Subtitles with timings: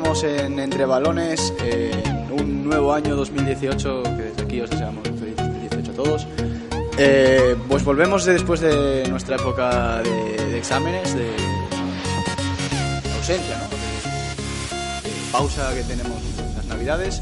[0.00, 1.92] Estamos en Entre Balones, eh,
[2.30, 6.26] un nuevo año 2018, que desde aquí os deseamos feliz 2018 a todos.
[6.96, 10.10] Eh, pues volvemos de- después de nuestra época de,
[10.52, 13.64] de exámenes, de, de ausencia, ¿no?
[13.68, 17.20] De, pausa que tenemos en las navidades.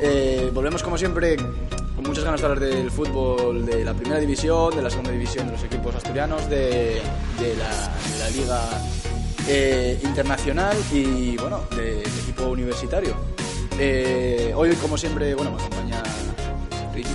[0.00, 4.74] Eh, volvemos como siempre con muchas ganas de hablar del fútbol de la primera división,
[4.74, 7.02] de la segunda división de los equipos asturianos, de,
[7.58, 8.58] la, la liga
[9.48, 13.14] eh, internacional y bueno, de- equipo universitario.
[13.78, 16.02] Eh, hoy como siempre, bueno, me acompaña
[16.94, 17.10] Richie.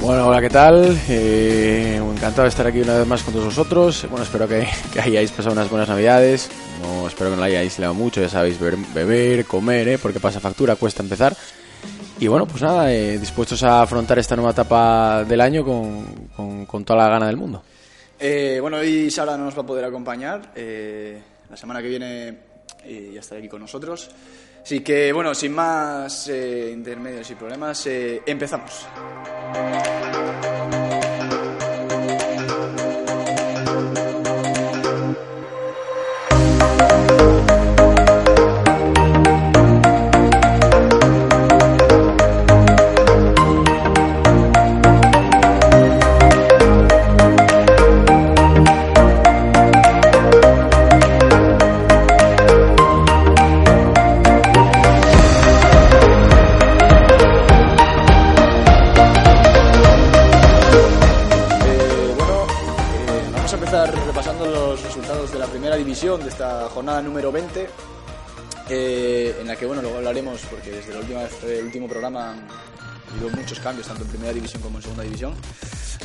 [0.00, 0.98] Bueno, hola, ¿qué tal?
[1.08, 4.06] Eh, encantado de estar aquí una vez más con todos vosotros.
[4.10, 6.50] Bueno, espero que, que hayáis pasado unas buenas navidades.
[6.82, 9.98] No, espero que no la hayáis liado mucho, ya sabéis, beber, beber, comer, ¿eh?
[9.98, 11.36] porque pasa factura, cuesta empezar.
[12.18, 16.04] Y bueno, pues nada, eh, dispuestos a afrontar esta nueva etapa del año con,
[16.36, 17.62] con- con toda la gana del mundo.
[18.18, 20.52] Eh, bueno, hoy Sara no nos va a poder acompañar.
[20.54, 21.20] eh,
[21.52, 22.28] la semana que viene
[22.82, 24.10] eh, ya estará aquí con nosotros.
[24.62, 28.86] Así que, bueno, sin más eh, intermedios y problemas, eh, empezamos.
[66.02, 67.68] División de esta jornada número 20,
[68.70, 72.32] eh, en la que, bueno, luego hablaremos, porque desde la última vez- el último programa
[72.32, 72.40] han
[73.12, 75.32] habido muchos cambios, tanto en primera división como en segunda división.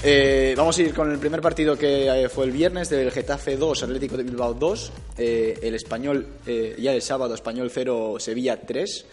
[0.03, 3.57] Eh, vamos a ir con el primer partido que eh, fue el viernes del Getafe
[3.57, 8.61] 2, Atlético de Bilbao 2, eh, el Español, eh, ya el sábado, Español 0, Sevilla
[8.61, 9.03] 3.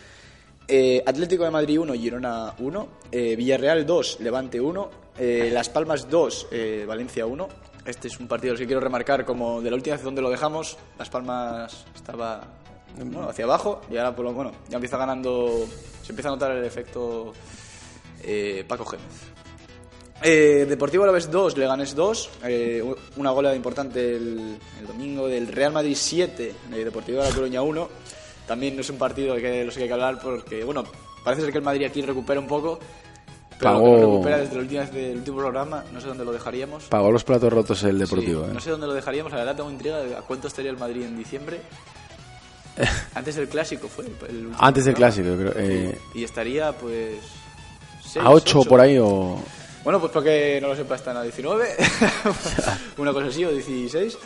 [0.68, 6.10] Eh, Atlético de Madrid 1, Girona 1, eh, Villarreal 2, Levante 1, eh, Las Palmas
[6.10, 7.48] 2, eh, Valencia 1.
[7.84, 10.78] Este es un partido que quiero remarcar como de la última vez donde lo dejamos,
[10.98, 12.42] Las Palmas estaba
[12.96, 15.66] bueno, hacia abajo y ahora por lo, bueno, ya empieza ganando,
[16.02, 17.32] se empieza a notar el efecto
[18.22, 19.34] eh, Paco Gémez.
[20.22, 25.94] Eh, Deportivo Alavés 2, Leganés 2, eh, una goleada importante el, domingo del Real Madrid
[25.94, 27.88] 7, eh, Deportivo de La Coruña 1.
[28.46, 30.84] También no es un partido que los que hay que hablar porque, bueno,
[31.22, 32.78] parece ser que el Madrid aquí recupera un poco,
[33.58, 36.32] pero lo que Pagó- no recupera desde vez del último programa, no sé dónde lo
[36.32, 36.84] dejaríamos.
[36.84, 38.44] Pagó los platos rotos el Deportivo.
[38.44, 38.54] Sí, ¿eh?
[38.54, 41.02] No sé dónde lo dejaríamos, la verdad tengo intriga de a cuánto estaría el Madrid
[41.02, 41.60] en diciembre.
[43.14, 44.04] Antes del clásico fue.
[44.06, 45.52] el- el último Antes del clásico, creo.
[45.56, 47.16] eh, Y estaría pues...
[48.02, 48.68] seis, a 8 ocho.
[48.68, 49.38] por ahí o...
[49.84, 51.68] Bueno, pues porque no lo sepa, están a 19,
[52.96, 54.18] una cosa así, o 16.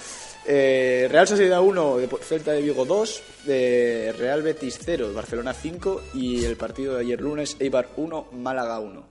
[0.47, 6.01] Eh, Real Sociedad 1, de Celta de Vigo 2, de Real Betis 0, Barcelona 5
[6.15, 9.03] y el partido de ayer lunes, Eibar 1, Málaga 1.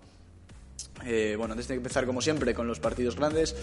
[1.06, 3.56] Eh, bueno, antes de empezar, como siempre, con los partidos grandes,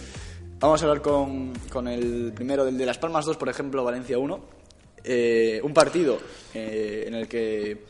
[0.59, 4.19] vamos a hablar con, con el primero, del de Las Palmas 2, por ejemplo, Valencia
[4.19, 4.65] 1.
[5.07, 6.19] Eh, un partido
[6.55, 7.85] eh, en el que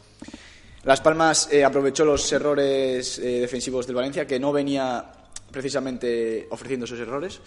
[0.84, 5.04] las Palmas eh, aprovechó los errores eh, defensivos del Valencia, que no venía
[5.50, 7.40] precisamente ofreciendo esos errores.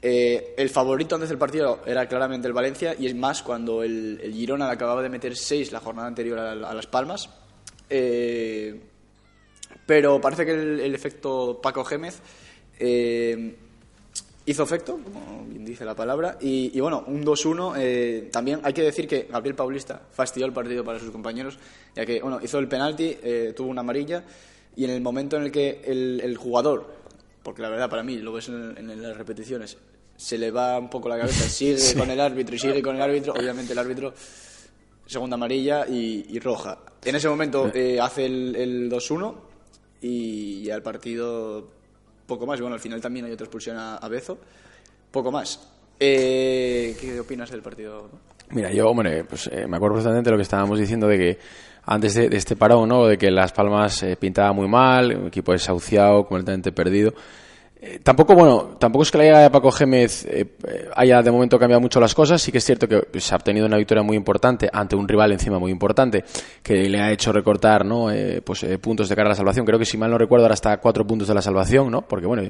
[0.00, 4.20] Eh, el favorito antes del partido era claramente el Valencia, y es más cuando el,
[4.22, 7.28] el Girona le acababa de meter 6 la jornada anterior a, a Las Palmas.
[7.90, 8.80] Eh,
[9.88, 12.20] pero parece que el, el efecto Paco Gémez
[12.78, 13.56] eh,
[14.44, 17.72] hizo efecto, como bien dice la palabra, y, y bueno, un 2-1.
[17.78, 21.58] eh, también hay que decir que Gabriel Paulista fastidió el partido para sus compañeros,
[21.96, 24.24] ya que bueno, hizo el penalti, eh, tuvo una amarilla,
[24.76, 26.92] y en el momento en el que el, el jugador,
[27.42, 29.78] porque la verdad para mí, lo ves en, en las repeticiones,
[30.18, 33.00] se le va un poco la cabeza, sigue con el árbitro y sigue con el
[33.00, 34.12] árbitro, obviamente el árbitro
[35.06, 36.78] segunda amarilla y, y roja.
[37.02, 39.47] En ese momento eh, hace el, el 2-1
[40.00, 41.68] y ya el partido
[42.26, 42.60] poco más.
[42.60, 44.38] Bueno, al final también hay otra expulsión a, Bezo.
[45.10, 45.68] Poco más.
[45.98, 48.08] Eh, ¿Qué opinas del partido?
[48.50, 48.92] Mira, yo,
[49.28, 51.38] pues eh, me acuerdo perfectamente de lo que estábamos diciendo de que
[51.84, 53.06] antes de, de este parón, ¿no?
[53.06, 57.12] De que Las Palmas eh, pintaba muy mal, un equipo desahuciado, completamente perdido.
[57.80, 61.30] Eh, tampoco, bueno, tampoco es que la llegada de Paco Gémez eh, eh, haya de
[61.30, 62.42] momento cambiado mucho las cosas.
[62.42, 65.06] Sí que es cierto que pues, se ha obtenido una victoria muy importante ante un
[65.06, 66.24] rival encima muy importante
[66.62, 68.10] que le ha hecho recortar, ¿no?
[68.10, 69.64] Eh, pues eh, puntos de cara a la salvación.
[69.64, 72.02] Creo que si mal no recuerdo ahora hasta cuatro puntos de la salvación, ¿no?
[72.02, 72.42] Porque bueno,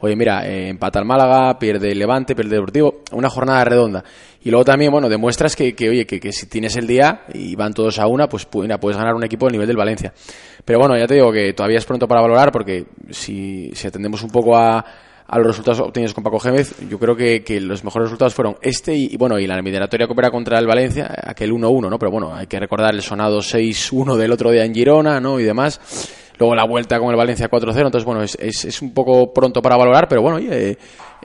[0.00, 4.04] oye, mira, empata el Málaga, pierde el Levante, pierde el Deportivo, una jornada redonda.
[4.46, 7.98] Y luego también, bueno, demuestras que, oye, que, si tienes el día y van todos
[7.98, 10.12] a una, pues pu- mira, puedes ganar un equipo del nivel del Valencia.
[10.64, 14.22] Pero bueno, ya te digo que todavía es pronto para valorar porque si, si atendemos
[14.22, 14.84] un poco a,
[15.26, 18.94] a los resultados obtenidos con Paco Gémez, yo creo que, los mejores resultados fueron este
[18.94, 21.98] y, bueno, y la eliminatoria que opera contra el Valencia, aquel 1-1, ¿no?
[21.98, 25.40] Pero bueno, hay que recordar el sonado 6-1 del otro día en Girona, ¿no?
[25.40, 25.80] Y demás.
[26.38, 29.60] Luego la vuelta con el Valencia 4-0, entonces bueno, es, es, es un poco pronto
[29.60, 30.76] para valorar, pero bueno, oye,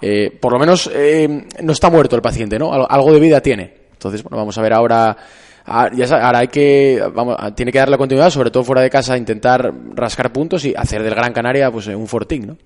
[0.01, 2.73] eh, por lo menos eh, no está muerto el paciente, ¿no?
[2.73, 3.73] Algo, de vida tiene.
[3.93, 5.15] Entonces, bueno, vamos a ver ahora
[5.63, 8.89] Ah, ya sa- ahora hay que vamos, tiene que darle continuidad sobre todo fuera de
[8.89, 12.57] casa intentar rascar puntos y hacer del Gran Canaria pues un fortín ¿no?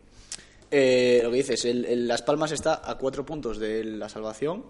[0.71, 4.63] Eh, lo que dices, el, el Las Palmas está a cuatro puntos de la salvación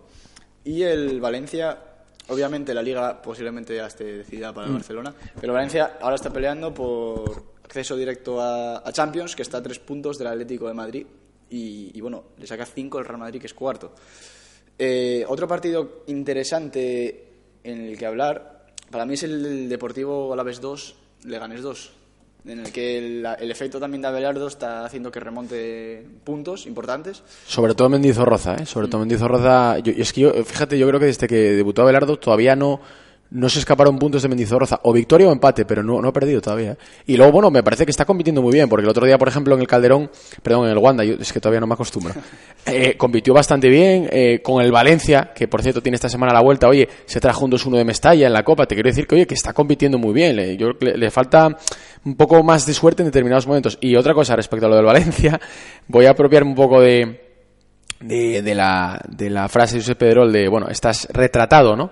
[0.63, 1.77] y el Valencia,
[2.29, 6.73] obviamente la liga posiblemente ya esté decidida para el Barcelona, pero Valencia ahora está peleando
[6.73, 11.05] por acceso directo a, a Champions, que está a tres puntos del Atlético de Madrid
[11.49, 13.93] y, y, bueno, le saca cinco el Real Madrid, que es cuarto.
[14.77, 17.27] Eh, otro partido interesante
[17.63, 20.95] en el que hablar, para mí es el, Deportivo Alavés 2,
[21.25, 21.91] Leganés 2,
[22.47, 27.23] en el que el, el efecto también de Abelardo está haciendo que remonte puntos importantes.
[27.47, 28.65] sobre todo Mendizorroza ¿eh?
[28.67, 31.81] sobre todo Mendizorroza yo, y es que yo fíjate yo creo que desde que debutó
[31.81, 32.81] Abelardo todavía no
[33.35, 36.41] no se escaparon puntos de Mendizorroza o victoria o empate pero no, no ha perdido
[36.41, 36.77] todavía ¿eh?
[37.05, 39.27] y luego bueno me parece que está compitiendo muy bien porque el otro día por
[39.27, 40.09] ejemplo en el Calderón
[40.41, 42.13] perdón en el Wanda yo, es que todavía no me acostumbro
[42.65, 46.41] eh, compitió bastante bien eh, con el Valencia que por cierto tiene esta semana la
[46.41, 49.15] vuelta oye se trajo un 2-1 de Mestalla en la Copa te quiero decir que
[49.15, 51.57] oye que está compitiendo muy bien le, yo, le, le falta
[52.05, 54.85] un poco más de suerte en determinados momentos y otra cosa respecto a lo del
[54.85, 55.39] Valencia
[55.89, 57.24] voy a apropiarme un poco de
[57.99, 61.91] de, de, la, de la frase de José Pedrol de, bueno, estás retratado, ¿no?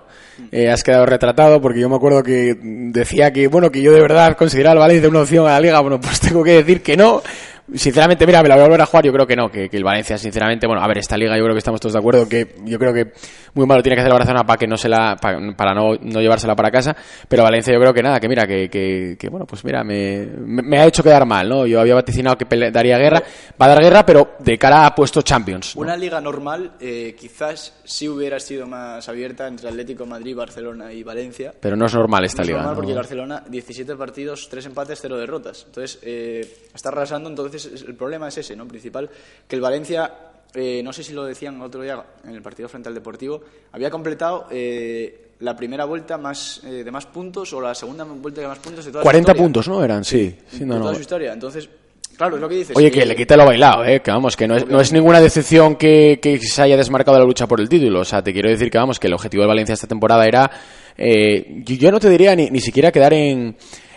[0.50, 4.00] Eh, has quedado retratado porque yo me acuerdo que decía que, bueno, que yo de
[4.00, 6.96] verdad consideraba al Valencia una opción a la Liga, bueno, pues tengo que decir que
[6.96, 7.22] no.
[7.72, 9.76] Sinceramente, mira, me la voy a volver a jugar, yo creo que no, que, que
[9.78, 12.28] el Valencia, sinceramente, bueno, a ver, esta Liga yo creo que estamos todos de acuerdo
[12.28, 13.12] que yo creo que
[13.54, 15.94] muy malo tiene que hacer el Barcelona para que no se la, para, para no,
[16.02, 16.94] no llevársela para casa,
[17.26, 20.26] pero Valencia yo creo que nada, que mira, que, que, que bueno, pues mira, me,
[20.26, 21.66] me, me ha hecho quedar mal, ¿no?
[21.66, 23.22] Yo había vaticinado que daría guerra,
[23.60, 25.74] va a dar guerra, pero de cara a puesto Champions.
[25.74, 25.80] ¿no?
[25.82, 31.02] Una liga normal eh, quizás sí hubiera sido más abierta entre Atlético, Madrid, Barcelona y
[31.02, 31.54] Valencia.
[31.60, 32.58] Pero no es normal esta No es liga.
[32.58, 32.76] normal ¿no?
[32.76, 35.64] porque el Barcelona 17 partidos, 3 empates, 0 derrotas.
[35.66, 38.66] Entonces eh, está arrasando, entonces el problema es ese, ¿no?
[38.66, 39.08] Principal,
[39.46, 40.12] que el Valencia,
[40.54, 43.42] eh, no sé si lo decían otro día en el partido frente al Deportivo,
[43.72, 48.40] había completado eh, la primera vuelta más eh, de más puntos o la segunda vuelta
[48.40, 49.42] de más puntos de toda su 40 historia.
[49.42, 49.84] puntos, ¿no?
[49.84, 50.36] Eran, sí.
[50.48, 50.80] sí de no, no.
[50.82, 51.32] toda su historia.
[51.32, 51.68] Entonces,
[52.16, 52.76] claro, es lo que dices.
[52.76, 54.00] Oye, que le quita lo bailado, ¿eh?
[54.00, 57.24] Que vamos, que no es, no es ninguna decepción que, que se haya desmarcado la
[57.24, 58.00] lucha por el título.
[58.00, 60.50] O sea, te quiero decir que vamos, que el objetivo de Valencia esta temporada era.
[60.96, 63.56] Eh, yo, yo no te diría ni, ni siquiera quedar en,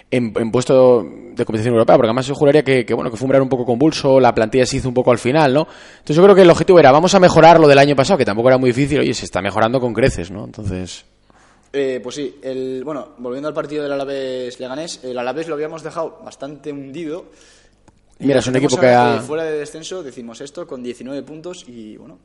[0.09, 3.25] en, en puesto de competición europea, porque además yo juraría que, que, bueno, que fue
[3.25, 5.67] un verano un poco convulso, la plantilla se hizo un poco al final, ¿no?
[5.99, 8.25] Entonces yo creo que el objetivo era, vamos a mejorar lo del año pasado, que
[8.25, 10.45] tampoco era muy difícil, oye, se está mejorando con creces, ¿no?
[10.45, 11.05] Entonces.
[11.73, 15.83] Eh, pues sí, el, bueno, volviendo al partido del Alavés Leganés, el Alavés lo habíamos
[15.83, 17.25] dejado bastante hundido.
[18.19, 21.97] Mira, es un equipo que ha- fuera de descenso, decimos esto, con 19 puntos y
[21.97, 22.17] bueno,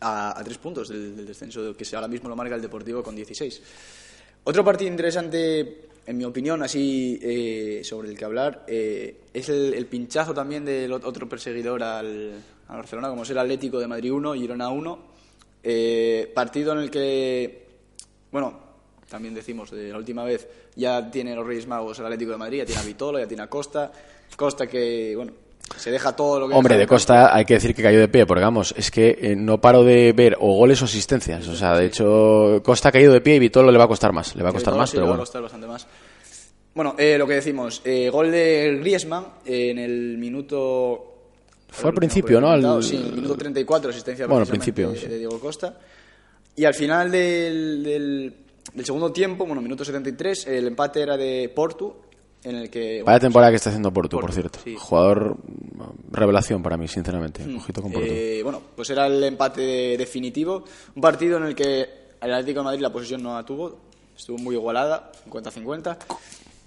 [0.00, 3.14] a, a 3 puntos del, del descenso, que ahora mismo lo marca el Deportivo con
[3.14, 3.62] 16.
[4.44, 9.86] Otro partido interesante, en mi opinión, así eh, sobre el que hablar, eh, es el,
[9.86, 12.32] pinchazo también del ot- otro perseguidor al,
[12.66, 14.98] al Barcelona, como es el Atlético de Madrid 1, Girona 1.
[15.62, 17.66] Eh, partido en el que,
[18.32, 18.58] bueno,
[19.08, 22.58] también decimos de la última vez, ya tiene los Reyes Magos el Atlético de Madrid,
[22.58, 23.92] ya tiene a Vitolo, ya tiene a Costa.
[24.36, 25.32] Costa que, bueno,
[25.76, 26.54] se deja todo lo que...
[26.54, 26.86] Hombre, de.
[26.86, 29.82] Costa hay que decir que cayó de pie, porque vamos, es que eh, no paro
[29.84, 31.46] de ver o goles o asistencias.
[31.48, 34.12] O sea, de hecho, Costa ha caído de pie y Vitolo le va a costar
[34.12, 34.34] más.
[34.36, 35.86] Le va a costar más, sí pero le va a costar bastante más.
[36.74, 41.06] Bueno, eh, lo que decimos, eh, gol de Griezmann en el minuto...
[41.68, 42.50] Fue al principio, ¿no?
[42.50, 45.06] Al- Sí, el minuto 34, asistencia Bueno, al principio, sí.
[45.06, 45.78] de Diego Costa.
[46.56, 48.34] Y al final del, del,
[48.74, 51.94] del segundo tiempo, bueno, minuto 73, el empate era de Portu,
[52.44, 53.02] en el que...
[53.02, 54.58] Vaya temporada que está haciendo Porto, por Porto, cierto.
[54.64, 54.76] sí.
[54.78, 57.42] Jugador mm, revelación para mí, sinceramente.
[57.56, 58.06] Ojito con Porto.
[58.10, 60.64] Eh, bueno, pues era el empate definitivo.
[60.94, 61.88] Un partido en el que
[62.20, 63.78] el Atlético de Madrid la posesión no la tuvo,
[64.16, 65.96] estuvo muy igualada, 50-50.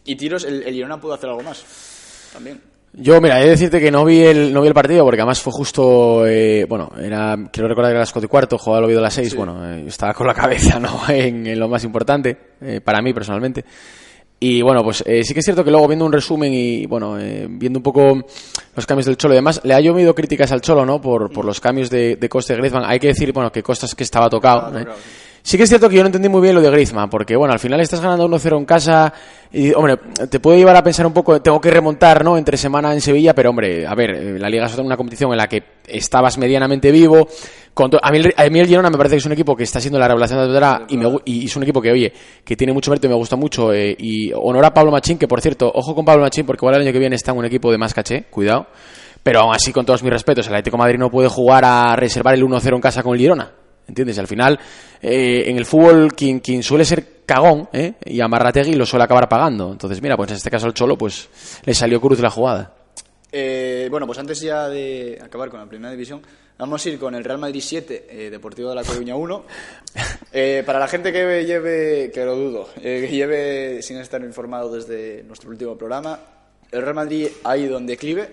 [0.06, 2.62] Y tiros, el, el Girona pudo hacer algo más también.
[2.96, 5.42] Yo, mira, he de decirte que no vi el, no vi el partido porque además
[5.42, 8.86] fue justo, eh, bueno, era, quiero recordar que era las cuatro y cuarto, jugaba el
[8.86, 11.02] Oviedo a las seis, bueno, eh, estaba con la cabeza, ¿no?
[11.10, 13.66] En, en lo más importante, eh, para mí personalmente.
[14.46, 17.18] Y bueno, pues eh, sí que es cierto que luego viendo un resumen y bueno,
[17.18, 18.26] eh, viendo un poco
[18.76, 21.00] los cambios del Cholo y demás, le ha llovido críticas al Cholo, ¿no?
[21.00, 22.84] Por, por los cambios de, de Costa y Griezmann.
[22.86, 24.78] Hay que decir, bueno, que Costa es que estaba tocado.
[24.78, 24.86] ¿eh?
[24.86, 25.23] Sí
[25.58, 27.60] que es cierto que yo no entendí muy bien lo de Griezmann, porque bueno, al
[27.60, 29.14] final estás ganando 1-0 en casa
[29.52, 29.98] y, hombre,
[30.30, 32.38] te puede llevar a pensar un poco, tengo que remontar, ¿no?
[32.38, 35.38] Entre semana en Sevilla, pero hombre, a ver, eh, la Liga es una competición en
[35.38, 37.28] la que estabas medianamente vivo.
[37.74, 39.82] Con a, mí, a mí el Girona me parece que es un equipo que está
[39.82, 42.14] siendo la revelación de la y, me y es un equipo que, oye,
[42.46, 43.74] que tiene mucho mérito y me gusta mucho.
[43.74, 46.76] eh, y honor a Pablo Machín, que por cierto, ojo con Pablo Machín, porque igual
[46.76, 48.68] el año que viene está en un equipo de más caché, cuidado.
[49.24, 52.34] Pero aún así, con todos mis respetos, el Atlético Madrid no puede jugar a reservar
[52.34, 53.63] el 1-0 en casa con el Girona.
[53.88, 54.18] ¿Entiendes?
[54.18, 54.60] Al final,
[55.02, 57.94] eh, en el fútbol, quien, quien suele ser cagón ¿eh?
[58.06, 59.72] y amarrategui lo suele acabar pagando.
[59.72, 61.30] Entonces, mira, pues en este caso al Cholo, pues
[61.66, 62.74] le salió cruz la jugada.
[63.32, 66.22] Eh, bueno, pues antes ya de acabar con la primera división,
[66.58, 69.46] vamos a ir con el Real Madrid 7, eh, Deportivo de la Coruña 1.
[70.36, 74.74] Eh, para la gente que lleve, que lo dudo, eh, que lleve sin estar informado
[74.74, 76.20] desde nuestro último programa,
[76.72, 78.32] el Real Madrid ha ido en declive.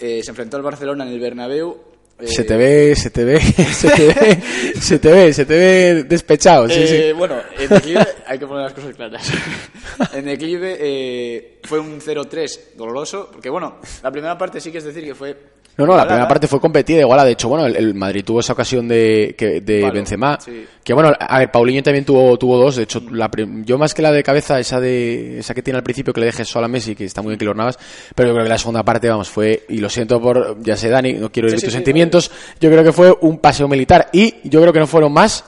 [0.00, 1.80] Eh, se enfrentó al Barcelona en el Bernabéu.
[2.18, 3.40] Eh, Se te ve, se te ve,
[3.72, 4.42] se te ve,
[4.80, 6.68] se te ve, se te ve despechado.
[6.68, 7.12] Sí, Eh, sí.
[7.12, 9.30] Bueno, en declive hay que poner las cosas claras.
[10.12, 14.84] en declive eh, fue un 0-3 doloroso, porque bueno, la primera parte sí que es
[14.84, 15.36] decir que fue...
[15.76, 17.24] No, no, la primera parte fue competida, igual.
[17.24, 20.38] De hecho, bueno, el, el Madrid tuvo esa ocasión de, que, de Palo, Benzema.
[20.40, 20.66] sí.
[20.84, 22.76] Que bueno, a ver, Paulinho también tuvo, tuvo dos.
[22.76, 25.78] De hecho, la prim- yo más que la de cabeza, esa de esa que tiene
[25.78, 27.78] al principio que le dejes sola a Messi, que está muy bien que lo ornabas.
[28.14, 30.88] Pero yo creo que la segunda parte, vamos, fue, y lo siento por, ya sé,
[30.90, 32.30] Dani, no quiero Sí, sí, tus sentimientos.
[32.60, 34.08] Yo creo que fue un paseo militar.
[34.12, 35.44] Y yo creo que no fueron más,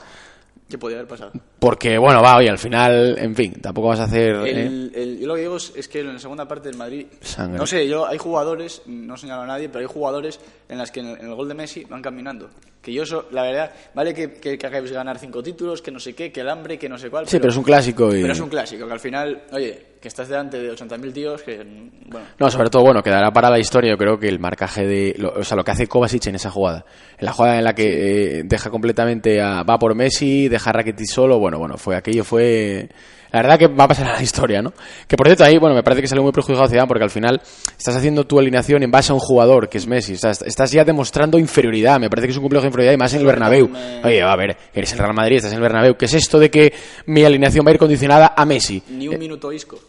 [0.67, 1.31] ¿Qué podía haber pasado?
[1.65, 4.35] Porque bueno, va, oye, al final, en fin, tampoco vas a hacer.
[4.45, 4.65] ¿eh?
[4.93, 7.57] El- yo lo que digo es, es que en la segunda parte del Madrid, Sangre.
[7.57, 10.99] no sé, yo hay jugadores, no señalo a nadie, pero hay jugadores en las que
[10.99, 12.49] en el, en el gol de Messi van caminando.
[12.81, 15.89] Que yo eso, la verdad, vale que, que, que acabéis de ganar cinco títulos, que
[15.89, 17.27] no sé qué, que el hambre, que no sé cuál.
[17.27, 20.07] Sí, pero es un clásico y- Pero es un clásico, que al final, oye, que
[20.07, 21.57] estás delante de 80.000 tíos, que,
[22.05, 25.15] bueno, No, sobre todo, bueno, quedará para la historia, yo creo que el marcaje de.
[25.17, 26.85] lo- o sea, lo que hace Kovacic en esa jugada.
[27.17, 29.63] En la jugada en la que eh, deja completamente a.
[29.63, 31.39] Va por Messi, deja a Rakitic solo.
[31.39, 32.89] Bueno, bueno, fue aquello, fue.
[33.31, 34.71] La verdad que va a pasar a la historia, ¿no?
[35.07, 37.41] Que por cierto, ahí, bueno, me parece que salió muy perjudicado Zidane porque al final
[37.77, 40.13] estás haciendo tu alineación en base a un jugador que es Messi.
[40.13, 41.99] O sea, estás ya demostrando inferioridad.
[41.99, 43.69] Me parece que es un complejo de inferioridad y más en el Bernabéu.
[44.05, 45.97] Oye, a ver, eres el Real Madrid, estás en el Bernabéu.
[45.97, 46.73] ¿Qué es esto de que
[47.07, 48.81] mi alineación va a ir condicionada a Messi?
[48.89, 49.79] ni un minuto isco.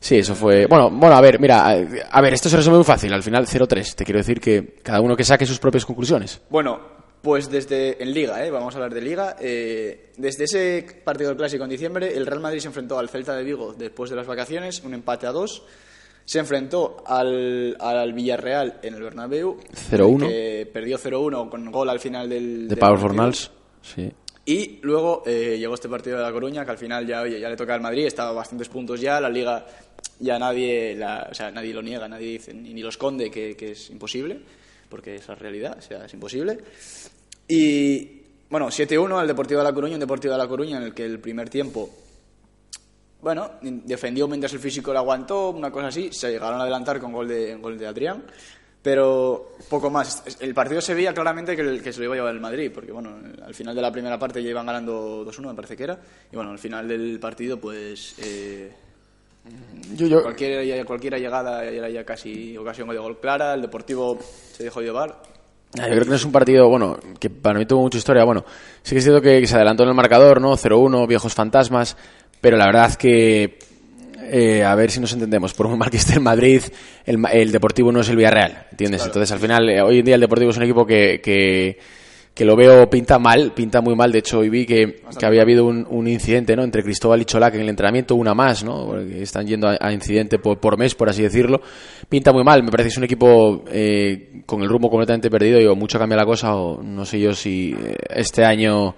[0.00, 0.66] Sí, eso fue.
[0.66, 1.76] Bueno, bueno, a ver, mira, a,
[2.10, 3.12] a ver, esto se resume muy fácil.
[3.12, 3.94] Al final 0-3.
[3.94, 6.40] Te quiero decir que cada uno que saque sus propias conclusiones.
[6.50, 6.80] Bueno,
[7.22, 8.50] pues desde en Liga, ¿eh?
[8.50, 9.36] vamos a hablar de Liga.
[9.40, 13.34] eh, desde ese partido del Clásico en diciembre, el Real Madrid se enfrentó al Celta
[13.36, 15.62] de Vigo después de las vacaciones, un empate a dos.
[16.24, 19.58] Se enfrentó al, al Villarreal en el Bernabéu,
[19.90, 20.28] 0-1.
[20.28, 23.00] que perdió 0-1 con gol al final del, De Pablo.
[23.00, 23.50] Fornals.
[23.82, 24.10] Sí.
[24.44, 27.48] Y luego eh, llegó este partido de La Coruña, que al final ya, oye, ya
[27.48, 29.64] le toca al Madrid, estaba a bastantes puntos ya, la Liga
[30.20, 33.56] ya nadie, la- o sea, nadie lo niega, nadie dice, ni, ni lo esconde que,
[33.56, 34.40] que es imposible,
[34.88, 36.58] porque es la realidad, o sea, es imposible.
[37.48, 40.94] Y bueno, 7-1 al Deportivo de La Coruña, un Deportivo de La Coruña en el
[40.94, 41.88] que el primer tiempo,
[43.20, 47.12] bueno, defendió mientras el físico le aguantó, una cosa así, se llegaron a adelantar con
[47.12, 48.24] gol de, gol de Adrián.
[48.82, 50.24] Pero poco más.
[50.40, 52.70] El partido se veía claramente que, el, que se lo iba a llevar el Madrid,
[52.74, 55.84] porque bueno, al final de la primera parte ya iban ganando 2-1, me parece que
[55.84, 55.98] era.
[56.32, 58.72] Y bueno, al final del partido, pues eh,
[59.94, 63.54] Yo, yo, cualquier, cualquier llegada era ya casi ocasión de gol clara.
[63.54, 64.18] El Deportivo
[64.52, 65.22] se dejó llevar.
[65.78, 68.24] Ah, yo creo que no es un partido, bueno, que para mí tuvo mucha historia.
[68.24, 68.44] Bueno,
[68.82, 70.56] sí que es cierto que se adelantó en el marcador, ¿no?
[70.56, 71.96] 0-1, viejos fantasmas.
[72.42, 73.58] Pero la verdad que,
[74.24, 76.62] eh, a ver si nos entendemos, por muy mal que esté el Madrid,
[77.06, 79.04] el, el Deportivo no es el Villarreal, ¿entiendes?
[79.04, 81.78] Entonces, al final, eh, hoy en día el Deportivo es un equipo que, que,
[82.34, 84.10] que lo veo pinta mal, pinta muy mal.
[84.10, 86.62] De hecho, hoy vi que, que había habido un, un incidente, ¿no?
[86.64, 88.86] Entre Cristóbal y Cholac en el entrenamiento, una más, ¿no?
[88.86, 91.60] Porque están yendo a, a incidente por, por mes, por así decirlo.
[92.08, 92.62] Pinta muy mal.
[92.62, 95.98] Me parece que es un equipo eh, con el rumbo completamente perdido y o mucho
[95.98, 98.94] cambia la cosa o no sé yo si eh, este año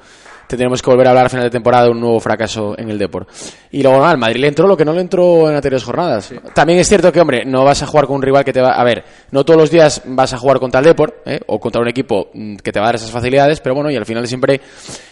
[0.46, 2.98] tendremos que volver a hablar a final de temporada de un nuevo fracaso en el
[2.98, 3.26] Depor.
[3.70, 6.32] Y luego, nada, al Madrid le entró lo que no le entró en anteriores jornadas.
[6.54, 8.72] También es cierto que, hombre, no vas a jugar con un rival que te va...
[8.72, 11.40] A ver, no todos los días vas a jugar contra el Depor, ¿eh?
[11.46, 13.96] o contra un equipo mm, que te va a dar esas facilidades, pero bueno, y
[13.96, 14.60] al final siempre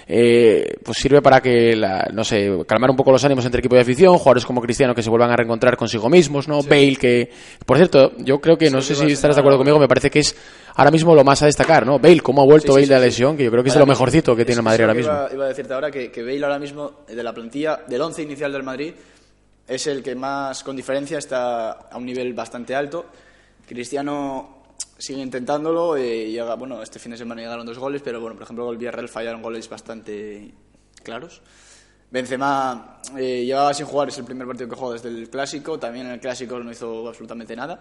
[0.06, 3.76] eh, pues sirve para que, la, no sé, calmar un poco los ánimos entre equipo
[3.76, 6.62] y afición, jugadores como Cristiano que se vuelvan a reencontrar consigo mismos, ¿no?
[6.62, 7.30] Bale que...
[7.64, 10.20] Por cierto, yo creo que, no sé si estarás de acuerdo conmigo, me parece que
[10.20, 10.36] es
[10.74, 11.98] ahora mismo lo más a destacar, ¿no?
[11.98, 13.86] Bale, cómo ha vuelto Bale de la lesión, que yo creo que es de lo
[13.86, 15.12] mejorcito que tiene el Madrid ahora mismo.
[15.30, 18.52] Iba, a decirte ahora que, que Bale ahora mismo, de la plantilla, del 11 inicial
[18.52, 18.94] del Madrid,
[19.66, 23.06] es el que más, con diferencia, está a un nivel bastante alto.
[23.66, 24.64] Cristiano
[24.98, 25.96] sigue intentándolo.
[25.96, 28.76] eh, llega, bueno, este fin de semana llegaron dos goles, pero bueno, por ejemplo, el
[28.76, 30.52] Villarreal fallaron goles bastante
[31.02, 31.42] claros.
[32.10, 35.78] Benzema eh, llevaba sin jugar, es el primer partido que juega desde el Clásico.
[35.78, 37.80] También en el Clásico no hizo absolutamente nada.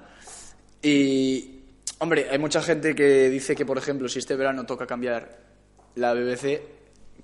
[0.82, 1.60] Y,
[2.00, 5.38] hombre, hay mucha gente que dice que, por ejemplo, si este verano toca cambiar
[5.96, 6.62] la BBC,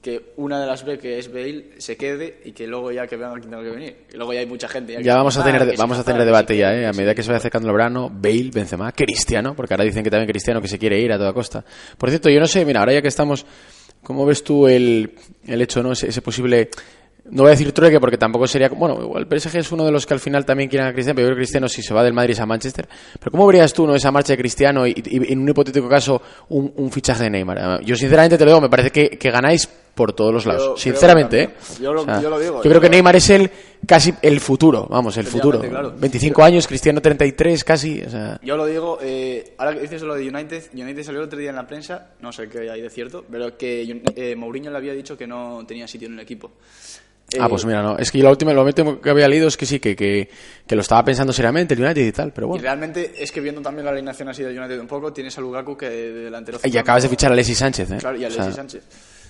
[0.01, 3.15] que una de las B, que es Bale, se quede y que luego ya que
[3.17, 3.97] venga quien tenga que venir.
[4.13, 4.95] Y luego ya hay mucha gente.
[4.95, 6.85] que Ya vamos a tener, se vamos a tener debate ya, ¿eh?
[6.85, 10.09] A medida que se vaya acercando el verano, Bale, Benzema, Cristiano, porque ahora dicen que
[10.09, 11.63] también Cristiano que se quiere ir a toda costa.
[11.97, 13.45] Por cierto, yo no sé, mira, ahora ya que estamos,
[14.03, 15.13] ¿cómo ves tú el,
[15.45, 15.91] el hecho, no?
[15.91, 16.69] Ese, ese posible,
[17.29, 19.91] no voy a decir trueque porque tampoco sería, bueno, igual el PSG es uno de
[19.91, 21.93] los que al final también quieren a Cristiano, pero yo creo que Cristiano si se
[21.93, 22.87] va del Madrid es a Manchester.
[23.19, 26.21] Pero ¿cómo verías tú, no, esa marcha de Cristiano y, y en un hipotético caso
[26.49, 27.83] un, un fichaje de Neymar?
[27.83, 30.63] Yo sinceramente te lo digo, me parece que, que ganáis por todos los lados.
[30.63, 31.49] Yo Sinceramente, ¿eh?
[31.81, 33.51] Yo lo- yo lo digo, Yo creo que Neymar es el
[33.85, 35.59] casi el futuro, vamos, el futuro.
[35.59, 35.93] Claro.
[35.97, 40.15] 25 años, Cristiano 33 casi, o sea, Yo lo digo, eh, ahora que dices lo
[40.15, 42.89] de United, United salió el otro día en la prensa, no sé qué hay de
[42.89, 46.51] cierto, pero que eh, Mourinho le había dicho que no tenía sitio en el equipo.
[47.41, 47.97] Ah, pues mira, no.
[47.97, 50.29] Es que yo la última, lo último que había leído es que sí, que, que,
[50.65, 52.61] que lo estaba pensando seriamente el United y tal, pero Y bueno.
[52.63, 55.75] realmente es que viendo también la alineación así del United un poco, tienes a Lukaku
[55.75, 56.57] que de delantero...
[56.63, 57.97] Y acabas de fichar a Alexis Sánchez, ¿eh?
[57.99, 58.83] Claro, y O Alexis sea, Sánchez.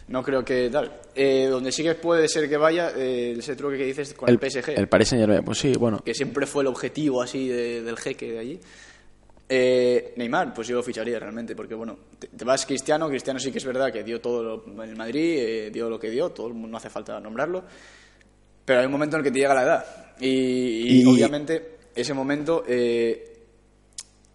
[0.09, 1.01] No creo que tal.
[1.13, 4.39] Eh, donde sí que puede ser que vaya, eh, ese truque que dices con el,
[4.39, 5.99] PSG, El Paris Saint-Germain, pues sí, bueno.
[6.03, 8.59] que siempre fue el objetivo así de- del jeque de allí.
[9.49, 13.51] Eh, Neymar, pues yo lo ficharía realmente, porque bueno, te, te vas Cristiano, Cristiano sí
[13.51, 16.29] que es verdad que dio todo lo, en el Madrid, eh, dio lo que dio,
[16.31, 17.63] todo el mundo no hace falta nombrarlo,
[18.65, 19.85] pero hay un momento en el que te llega la edad.
[20.19, 23.36] Y, y Y- obviamente ese momento, eh,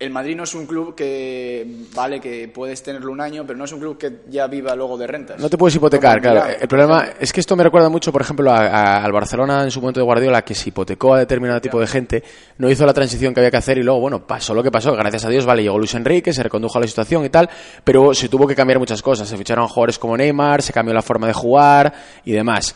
[0.02, 3.64] el Madrid no es un club que, vale, que puedes tenerlo un año, pero no
[3.64, 5.40] es un club que ya viva luego de rentas.
[5.40, 6.44] No te puedes hipotecar, claro.
[6.60, 9.70] El problema es que esto me recuerda mucho, por ejemplo, a- a- al Barcelona en
[9.70, 12.22] su momento de Guardiola, que se hipotecó a determinado tipo de gente,
[12.58, 14.92] no hizo la transición que había que hacer y luego, bueno, pasó lo que pasó.
[14.94, 17.48] Gracias a Dios, vale, llegó Luis Enrique, se recondujo a la situación y tal,
[17.84, 19.28] pero se tuvo que cambiar muchas cosas.
[19.28, 21.92] Se ficharon jugadores como Neymar, se cambió la forma de jugar
[22.24, 22.74] y demás.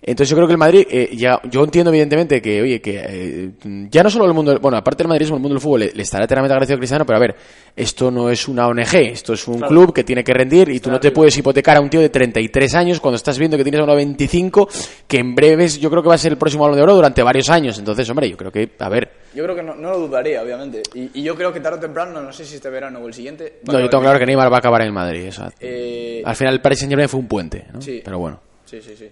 [0.00, 3.50] Entonces yo creo que el Madrid, eh, ya, yo entiendo evidentemente que, oye, que eh,
[3.90, 6.02] ya no solo el mundo, bueno, aparte del madridismo, el mundo del fútbol le, le
[6.04, 7.34] estará eternamente agradecido a Cristiano, pero a ver,
[7.74, 9.68] esto no es una ONG, esto es un Claro.
[9.68, 12.10] club que tiene que rendir y tú no te puedes hipotecar a un tío de
[12.10, 14.68] 33 años cuando estás viendo que tienes uno de 25,
[15.08, 17.20] que en breves yo creo que va a ser el próximo balón de oro durante
[17.24, 17.76] varios años.
[17.78, 20.80] Entonces, hombre, yo creo que, a ver, Yo creo que no, no lo dudaría, obviamente.
[20.94, 23.14] Y, y yo creo que tarde o temprano, no sé si este verano o el
[23.14, 23.58] siguiente.
[23.68, 25.28] a no, yo tengo en claro que Neymar va a acabar en Madrid.
[25.60, 27.82] Eh, Al final el Paris Saint Germain fue un puente, ¿no?
[27.82, 28.00] Sí.
[28.04, 28.40] Pero bueno.
[28.64, 29.08] Sí, sí, sí.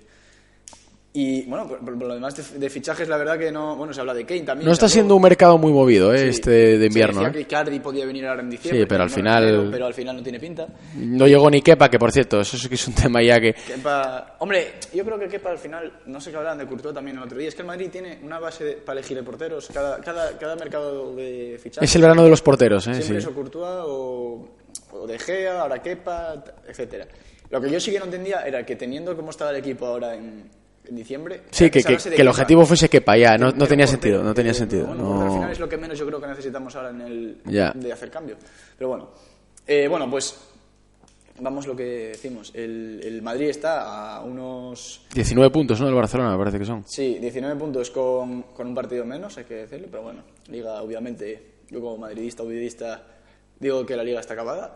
[1.19, 3.75] Y bueno, por, por lo demás de, de fichajes, la verdad que no.
[3.75, 4.67] Bueno, se habla de Kane también.
[4.67, 6.19] No está se siendo un mercado muy movido, ¿eh?
[6.19, 6.29] Sí.
[6.29, 7.15] este de Se invierno.
[7.23, 7.33] decía ¿eh?
[7.33, 8.83] que Icardi podía venir ahora en diciembre.
[8.83, 10.67] Sí, pero al no final- enero, pero al final no tiene pinta.
[10.97, 13.55] No llegó ni Kepa, que por cierto, eso sí que es un tema ya que...
[13.55, 17.17] Kepa- Hombre, yo creo que Kepa al final, no sé qué hablaban de Courtois también
[17.17, 19.71] el otro día, es que el Madrid tiene una base de- para elegir de porteros.
[19.73, 21.89] Cada, cada, cada mercado de fichajes.
[21.89, 22.95] Es el verano de los porteros, ¿eh?
[22.95, 23.17] Siempre Sí.
[23.17, 24.49] es o Courtois o,
[24.93, 27.07] o De Gea, ahora Kepa, etcétera.
[27.49, 30.15] Lo que yo sí que no entendía era que teniendo como estaba el equipo ahora
[30.15, 30.51] en,
[30.89, 31.43] en diciembre...
[31.51, 34.35] Sí, que, que, que el objetivo fuese ya, no, de- no de tenía sentido, no
[34.35, 34.87] tenía sentido.
[34.87, 37.01] bueno, porque al no- final es lo que menos yo creo que necesitamos ahora en
[37.01, 37.73] el Ya.
[37.75, 38.37] de hacer cambio.
[38.79, 39.11] Pero bueno,
[39.67, 40.37] Eh, bueno, pues
[41.41, 42.53] vamos lo que decimos.
[42.55, 45.89] El, el Madrid está a unos 19 puntos, ¿no?
[45.89, 46.85] El Barcelona, me parece que son.
[46.87, 51.55] Sí, 19 puntos con, con un partido menos, hay que decirlo, pero bueno, Liga, obviamente,
[51.69, 53.03] yo como madridista o vidista
[53.59, 54.73] digo que la Liga está acabada.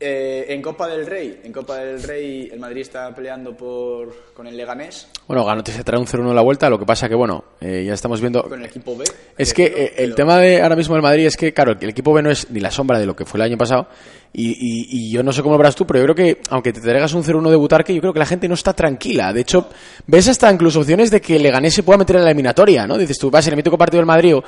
[0.00, 4.46] Eh, en Copa del Rey, en Copa del Rey el Madrid está peleando por, con
[4.46, 7.16] el Leganés, Bueno, ganó, se trae un 0-1 en la vuelta, lo que pasa que,
[7.16, 8.44] bueno, eh, ya estamos viendo...
[8.44, 9.04] con el equipo B.
[9.36, 12.12] Es que eh, el tema de ahora mismo del Madrid es que, claro, el equipo
[12.12, 13.88] B no es ni la sombra de lo que fue el año pasado.
[14.32, 16.72] Y, y- y yo no sé cómo lo verás tú, pero yo creo que, aunque
[16.72, 19.32] te traigas un 0-1 de Butarque, yo creo que la gente no está tranquila.
[19.32, 19.68] De hecho,
[20.06, 22.96] ves hasta incluso opciones de que Leganés se pueda meter en la eliminatoria, ¿no?
[22.98, 24.44] Dices tú, vas en el mítico partido del Madrid, o-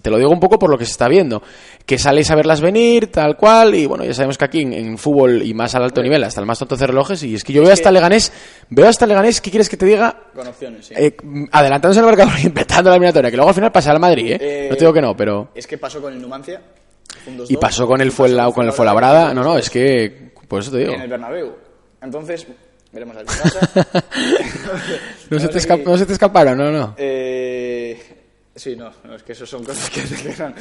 [0.00, 1.42] te lo digo un poco por lo que se está viendo,
[1.84, 4.98] que sales a verlas venir, tal cual, y bueno, ya sabemos que aquí en, en
[4.98, 7.52] fútbol y más al alto nivel, hasta el más tonto de relojes, y es que
[7.52, 8.32] yo veo hasta Leganés,
[8.70, 10.24] veo hasta Leganés, ¿qué quieres que te diga?
[10.34, 10.94] Con opciones, sí.
[10.96, 11.16] Eh,
[11.50, 14.32] adelantándose en el marcador y empezando la eliminatoria, que luego al final pasa al Madrid,
[14.32, 14.38] ¿eh?
[14.40, 15.50] Eh, no te digo que no, pero...
[15.54, 16.62] Es que pasó con el Numancia.
[17.26, 20.32] un 2-2, Y pasó con el Fuenla, con el Fuenlabrada, no, no, es que...
[20.48, 20.92] Por eso te digo.
[20.92, 21.54] En el Bernabéu.
[22.02, 22.46] Entonces,
[22.92, 24.04] veremos a ver qué pasa.
[25.30, 26.94] No se, te no se te escaparon, no, no.
[26.98, 27.98] Eh,
[28.54, 30.54] sí, no, no, es que eso son cosas que te quedan.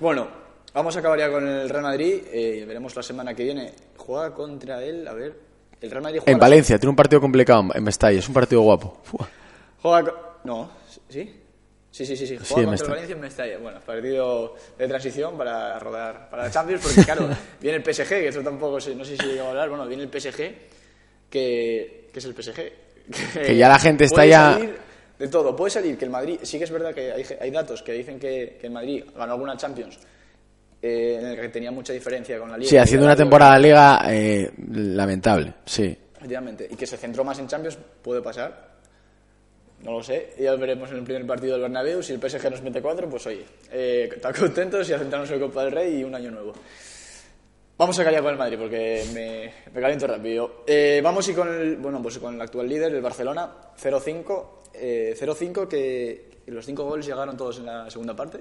[0.00, 0.28] Bueno,
[0.72, 2.22] vamos a acabar ya con el Real Madrid.
[2.32, 3.72] eh, veremos la semana que viene.
[3.96, 5.34] Juega contra él, a ver.
[5.80, 6.32] El Real Madrid juega.
[6.32, 9.00] En la- Valencia, tiene un partido complicado en Mestalla, es un partido guapo.
[9.04, 9.28] Fua.
[9.82, 10.70] Juega co- No,
[11.08, 11.40] ¿sí?
[11.90, 12.36] Sí, sí, sí, sí.
[12.38, 12.90] Juega en contra el Mestalla.
[12.90, 13.58] Valencia en Mestalla.
[13.58, 17.28] Bueno, partido de transición para rodar para la Champions, porque claro,
[17.60, 19.68] viene el PSG, que eso tampoco sé, no sé si llegamos a hablar.
[19.68, 20.38] Bueno, viene el PSG,
[21.30, 22.72] que, que es el PSG.
[23.34, 24.76] Que ya la gente está puede ya- salir
[25.24, 27.82] De todo, puede salir que el Madrid, sí que es verdad que hay, hay datos
[27.82, 29.98] que dicen que, que el Madrid ganó alguna Champions
[30.82, 32.68] eh, en el que tenía mucha diferencia con la Liga.
[32.68, 35.96] Sí, haciendo una temporada de Liga eh, lamentable, sí.
[36.14, 38.74] Efectivamente, y que se centró más en Champions, puede pasar.
[39.82, 42.02] No lo sé, ya veremos en el primer partido del Bernabéu.
[42.02, 45.64] Si el PSG nos mete cuatro, pues oye, eh, contentos y a centrarnos en Copa
[45.64, 46.52] del Rey y un año nuevo.
[47.78, 50.64] Vamos a callar con el Madrid porque me, me caliento rápido.
[50.66, 53.50] Eh, vamos y con el, bueno, pues con el actual líder, el Barcelona,
[53.82, 54.63] 0-5.
[54.74, 58.40] Eh, 0-5 que los cinco goles llegaron todos en la segunda parte.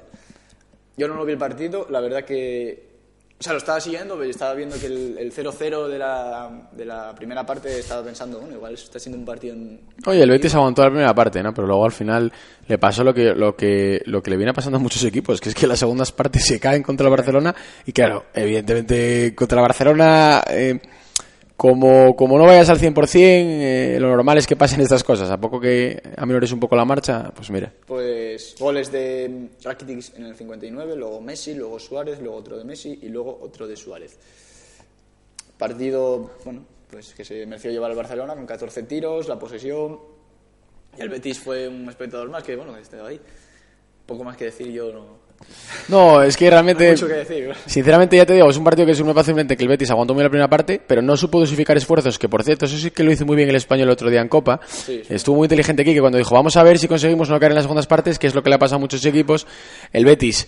[0.98, 2.94] Yo no lo vi el partido, la verdad que...
[3.40, 6.86] O sea, lo estaba siguiendo, pero estaba viendo que el el 0-0 de la, de
[6.86, 9.54] la primera parte estaba pensando, bueno, igual está siendo un partido...
[9.56, 9.82] En...
[10.06, 11.54] Oye, el Betis aguantó la primera parte, ¿no?
[11.54, 12.32] Pero luego al final
[12.68, 15.50] le pasó lo que, lo que, lo que le viene pasando a muchos equipos, que
[15.50, 17.54] es que las segundas partes se caen contra el Barcelona
[17.86, 20.80] y claro, evidentemente contra el Barcelona, eh,
[21.58, 25.30] como, como no vayas al 100%, eh, lo normal es que pasen estas cosas.
[25.30, 27.72] A poco que aminores un poco la marcha, pues mira.
[27.86, 33.00] Pues goles de Rakitic en el 59, luego Messi, luego Suárez, luego otro de Messi
[33.02, 34.18] y luego otro de Suárez.
[35.58, 40.00] Partido, bueno, pues que se mereció llevar al Barcelona con 14 tiros, la posesión.
[40.98, 43.20] Y el Betis fue un espectador más que, bueno, que estaba ahí.
[44.06, 45.23] Poco más que decir yo, no.
[45.90, 47.52] No, es que realmente, No hay mucho que decir.
[47.66, 50.14] sinceramente ya te digo, es un partido que es muy fácilmente que el Betis aguantó
[50.14, 53.04] muy la primera parte, pero no supo dosificar esfuerzos, que por cierto, eso sí que
[53.04, 54.62] lo hizo muy bien el español el otro día en Copa.
[54.66, 55.14] Sí, sí.
[55.14, 57.56] Estuvo muy inteligente aquí que cuando dijo, vamos a ver si conseguimos no caer en
[57.56, 59.46] las segundas partes, que es lo que le ha pasado a muchos equipos,
[59.92, 60.48] el Betis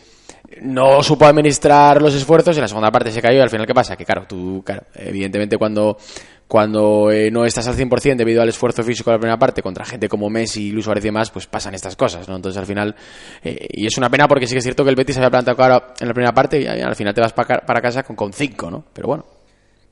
[0.61, 3.65] no supo administrar los esfuerzos y en la segunda parte se cayó y al final
[3.65, 3.95] ¿qué pasa?
[3.95, 5.97] Que claro, tú, claro, evidentemente cuando
[6.47, 9.83] cuando eh, no estás al 100% debido al esfuerzo físico de la primera parte contra
[9.85, 12.35] gente como Messi, Luis Suárez y demás, pues pasan estas cosas, ¿no?
[12.35, 12.95] Entonces al final,
[13.43, 15.57] eh, y es una pena porque sí que es cierto que el Betis había plantado
[15.57, 18.31] cara en la primera parte y al final te vas pa- para casa con, con
[18.31, 18.85] cinco, ¿no?
[18.93, 19.25] Pero bueno.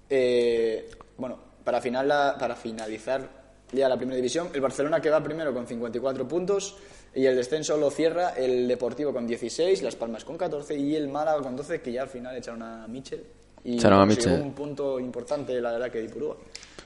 [0.09, 3.27] Eh, bueno, para, final, la- para finalizar
[3.71, 6.75] ya la primera división, el Barcelona que va primero con 54 puntos
[7.15, 11.07] y el descenso lo cierra el Deportivo con 16, Las Palmas con 14 y el
[11.07, 13.23] Málaga con 12, que ya al final echaron a Michel.
[13.65, 16.36] Y consiguió un punto importante, la verdad, que de Ipurúa.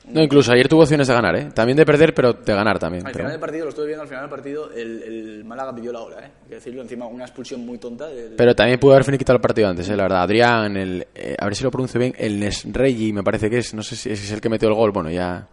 [0.09, 1.49] No, incluso ayer tuvo opciones de ganar, ¿eh?
[1.53, 3.05] También de perder, pero de ganar también.
[3.05, 5.75] Al pero- final del partido, lo estuve viendo al final del partido, el, el Málaga
[5.75, 6.31] pidió la hora, ¿eh?
[6.43, 8.07] Hay que decirlo, encima una expulsión muy tonta.
[8.07, 9.97] del- Pero también pudo haber finiquitado el partido antes, ¿eh?
[9.97, 10.21] la verdad.
[10.21, 13.73] Adrián, el, eh, a ver si lo pronuncio bien, el Nesreyi me parece que es,
[13.73, 15.45] no sé si es el que metió el gol, bueno, ya...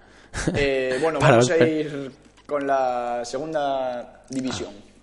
[0.54, 2.12] Eh, bueno, vamos a ir
[2.46, 4.70] con la segunda división.
[4.70, 4.93] Bueno,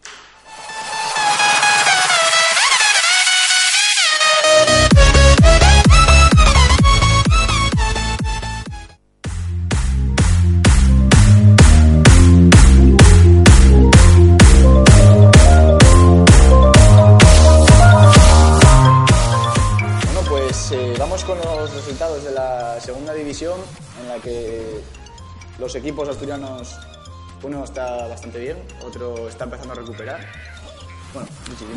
[23.39, 24.81] en la que
[25.57, 26.75] los equipos asturianos,
[27.43, 30.19] uno está bastante bien, otro está empezando a recuperar.
[31.13, 31.27] Bueno.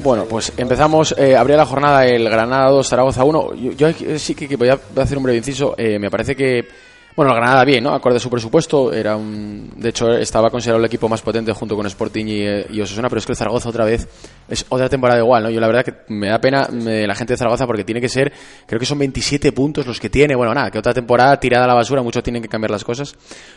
[0.03, 3.55] Bueno, pues empezamos, eh, abría la jornada el Granada 2, Zaragoza 1.
[3.55, 3.88] Yo,
[4.19, 5.75] sí que, que voy a hacer un breve inciso.
[5.79, 6.69] Eh, me parece que,
[7.16, 7.94] bueno, el Granada bien, ¿no?
[7.94, 8.92] Acorde a su presupuesto.
[8.92, 12.66] Era un, de hecho, estaba considerado el equipo más potente junto con Sporting y, eh,
[12.70, 14.09] y Osasuna, pero es que el Zaragoza otra vez
[14.48, 15.50] es otra temporada igual, ¿no?
[15.50, 18.09] Yo la verdad que me da pena me- la gente de Zaragoza porque tiene que
[18.09, 18.33] ser,
[18.66, 20.35] creo que son 27 puntos los que tiene.
[20.35, 23.14] Bueno, nada, que otra temporada tirada a la basura, muchos tienen que cambiar las cosas.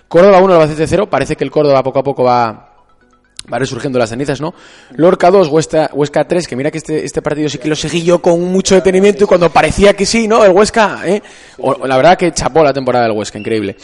[0.07, 1.09] Córdoba 1, Albacete 0.
[1.09, 2.66] Parece que el Córdoba poco a poco va
[3.51, 4.53] va resurgiendo las cenizas, ¿no?
[4.95, 8.03] Lorca 2, Huesca, Huesca 3, que mira que este, este partido sí que lo seguí
[8.03, 10.43] yo con mucho detenimiento y cuando parecía que sí, ¿no?
[10.43, 11.21] El Huesca, ¿eh?
[11.85, 13.77] La verdad que chapó la temporada del Huesca, increíble.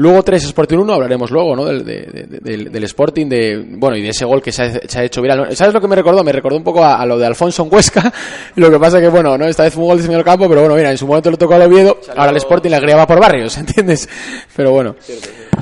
[0.00, 1.64] Luego 3, Sporting 1, hablaremos luego, ¿no?
[1.64, 4.72] Del, de- de- del, del Sporting, de, bueno, y de ese gol que se ha,
[4.86, 5.56] se ha hecho viral.
[5.56, 6.22] ¿Sabes lo que me recordó?
[6.22, 8.12] Me recordó un poco a, a lo de Alfonso en Huesca,
[8.54, 9.46] lo que pasa que, bueno, ¿no?
[9.46, 11.36] Esta vez fue un gol de señor campo, pero bueno, mira, en su momento le
[11.36, 14.08] tocó al Oviedo, ahora el Sporting le va por barrios, ¿entiendes?
[14.54, 14.94] Pero bueno.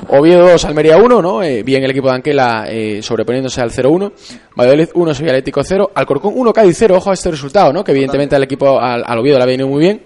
[0.09, 1.41] Oviedo 2, Almería 1, ¿no?
[1.43, 4.11] Eh, bien el equipo de Anquela eh, sobreponiéndose al 0-1.
[4.55, 5.91] Valladolid 1, Sevilla Atlético 0.
[5.95, 6.95] Alcorcón 1, Cádiz 0.
[6.95, 7.83] Ojo a este resultado, ¿no?
[7.83, 10.01] Que evidentemente al equipo, al, al Oviedo le ha venido muy bien.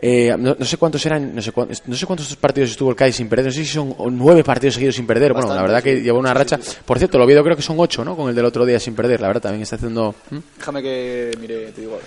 [0.00, 2.96] Eh, no, no sé cuántos eran, no sé, cuán- no sé cuántos partidos estuvo el
[2.96, 5.32] Cádiz sin perder, no sé si son nueve partidos seguidos sin perder.
[5.32, 6.58] bueno, la verdad que lleva una racha.
[6.84, 8.16] Por cierto, el Oviedo creo que son ocho, ¿no?
[8.16, 10.14] Con el del otro día sin perder, la verdad también está haciendo.
[10.56, 11.98] Déjame que mire, te digo.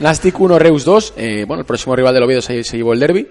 [0.00, 1.14] Nastic 1, Reus 2.
[1.16, 3.28] Eh, bueno, el próximo rival del Oviedo se, se llevó el derby.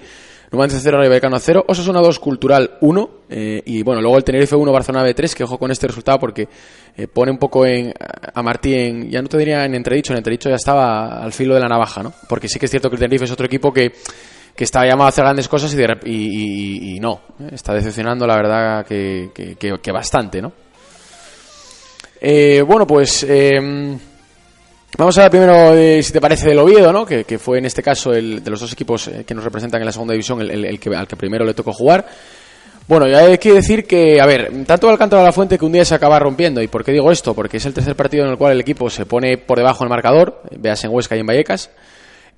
[0.52, 1.66] Numancia 0, Rayo Vallecano 0.
[1.68, 3.10] Osasuna 2, Cultural 1.
[3.30, 5.36] Eh, y bueno, luego el Tenerife 1, Barcelona B 3.
[5.36, 6.48] Que ojo con este resultado porque
[6.98, 7.94] eh, pone un poco en,
[8.34, 11.60] a Martí ya no te diría en entredicho, en entredicho ya estaba al filo de
[11.60, 12.14] la navaja, ¿no?
[12.28, 13.92] Porque sí que es cierto que el Tenerife es otro equipo que,
[14.56, 17.22] que estaba llamado a hacer grandes cosas y, de y, y- no.
[17.52, 20.52] Está decepcionando, la verdad, que, que- que- que bastante, ¿no?
[22.22, 23.24] Eh, bueno, pues.
[24.92, 27.06] Eh, Vamos a hablar primero, de, si te parece, del Oviedo, ¿no?
[27.06, 29.86] Que, fue en este caso el de los dos equipos eh, que nos representan en
[29.86, 32.06] la segunda división el que, al que primero le tocó jugar.
[32.90, 35.86] Bueno, ya hay que decir que, a ver, tanto Alcántara la Fuente que un día
[35.86, 36.60] se acaba rompiendo.
[36.60, 37.36] ¿Y por qué digo esto?
[37.36, 39.90] Porque es el tercer partido en el cual el equipo se pone por debajo del
[39.90, 41.70] marcador, veas en Huesca y en Vallecas.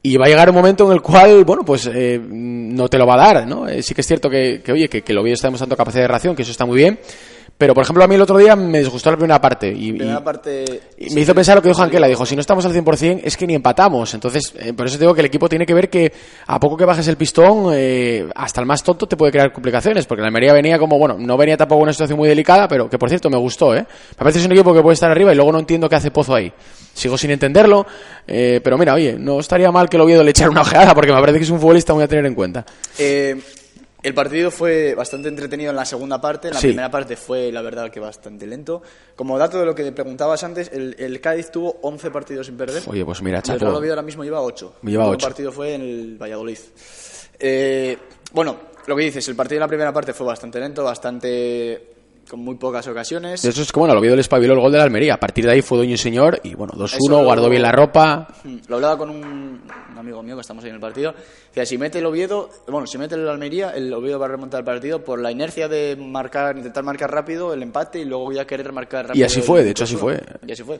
[0.03, 3.07] y va a llegar un momento en el cual, bueno, pues eh, no te lo
[3.07, 3.65] va a dar, ¿no?
[3.65, 6.03] Eh, sí que es cierto que, que oye, que, que el Oviedo está demostrando capacidad
[6.03, 6.99] de reacción, que eso está muy bien,
[7.57, 9.67] pero, por ejemplo, a mí el otro día me disgustó la primera parte.
[9.67, 10.81] Y, La primera y- parte...
[10.97, 12.07] y me hizo pensar lo que dijo Anquela.
[12.07, 14.13] Dijo, si no estamos al 100% es que ni empatamos.
[14.15, 16.11] Entonces, eh, por eso te digo que el equipo tiene que ver que
[16.47, 20.07] a poco que bajes el pistón, eh, hasta el más tonto te puede crear complicaciones.
[20.07, 22.97] Porque la Almería venía como, bueno, no venía tampoco una situación muy delicada, pero que
[22.97, 23.85] por cierto me gustó, ¿eh?
[24.11, 25.95] Me parece que es un equipo que puede estar arriba y luego no entiendo qué
[25.97, 26.51] hace Pozo ahí.
[26.93, 27.85] Sigo sin entenderlo,
[28.27, 31.13] eh, pero mira, oye, no estaría mal que el Oviedo le echara una ojeada porque
[31.13, 32.65] me parece que es un futbolista muy a tener en cuenta.
[32.97, 33.39] Eh,
[34.03, 36.47] el partido fue bastante entretenido en la segunda parte.
[36.47, 36.67] En la Sí.
[36.67, 38.81] primera parte fue, la verdad, que bastante lento.
[39.15, 42.57] Como dato de lo que te preguntabas antes, el, el Cádiz tuvo 11 partidos sin
[42.57, 42.81] perder.
[42.87, 43.59] Oye, pues mira, Y el chapo.
[43.59, 44.75] Real Oviedo ahora mismo lleva 8.
[44.83, 45.27] Lleva el ocho.
[45.27, 46.57] partido fue en el Valladolid.
[47.39, 47.97] Eh,
[48.33, 51.93] bueno, lo que dices, el partido en la primera parte fue bastante lento, bastante
[52.29, 53.41] con muy pocas ocasiones.
[53.41, 55.15] De eso es que, bueno, el Oviedo le espabiló el gol de la Almería.
[55.15, 56.85] A partir de ahí fue dueño y señor y, bueno, 2-1,
[57.17, 58.27] Eso- guardó bien la ropa.
[58.43, 59.61] Mm, Lo hablaba con un,
[59.97, 61.13] amigo mío que estamos ahí en el partido.
[61.49, 64.59] Decía, si mete el Oviedo, bueno, si mete el Almería, el Oviedo va a remontar
[64.59, 68.45] el partido por la inercia de marcar, intentar marcar rápido el empate y luego ya
[68.45, 69.21] querer marcar rápido.
[69.21, 69.99] Y así fue, de hecho, así 2-1.
[69.99, 70.21] fue.
[70.47, 70.79] Y así fue.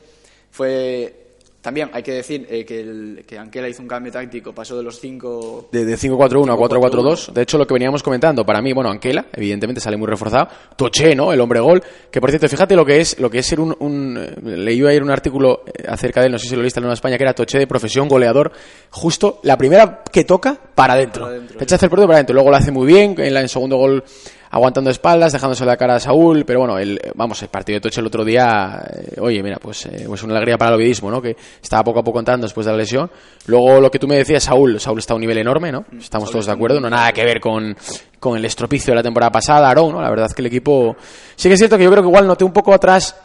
[0.51, 1.15] Fue.
[1.61, 4.81] También hay que decir eh, que, el, que Anquela hizo un cambio táctico, pasó de
[4.81, 5.69] los cinco.
[5.71, 7.29] De, de 5-4-1 a 4-4-2.
[7.29, 7.33] 5-4-1.
[7.33, 10.47] De hecho, lo que veníamos comentando, para mí, bueno, Anquela, evidentemente sale muy reforzado.
[10.75, 11.31] Toché, ¿no?
[11.31, 11.83] El hombre gol.
[12.09, 14.83] Que por cierto, fíjate lo que es, lo que es ser un, un eh, leí
[14.87, 17.17] ayer un artículo eh, acerca de él, no sé si lo leíste en Nueva España,
[17.17, 18.51] que era Toché de profesión goleador.
[18.89, 21.29] Justo la primera que toca, para adentro.
[21.59, 22.33] Rechaza el partido para adentro.
[22.33, 24.03] Luego lo hace muy bien, en la en segundo gol
[24.51, 28.01] aguantando espaldas, dejándose la cara a Saúl, pero bueno, el, vamos, el partido de Toche
[28.01, 31.21] el otro día, eh, oye, mira, pues, eh, pues una alegría para el ovidismo, ¿no?
[31.21, 33.09] Que estaba poco a poco entrando después de la lesión.
[33.45, 35.85] Luego lo que tú me decías, Saúl, Saúl está a un nivel enorme, ¿no?
[35.97, 37.75] Estamos Saúl todos de acuerdo, no nada que ver con,
[38.19, 40.01] con el estropicio de la temporada pasada, Aarón, ¿no?
[40.01, 40.97] La verdad es que el equipo,
[41.35, 43.15] sí que es cierto que yo creo que igual noté un poco atrás,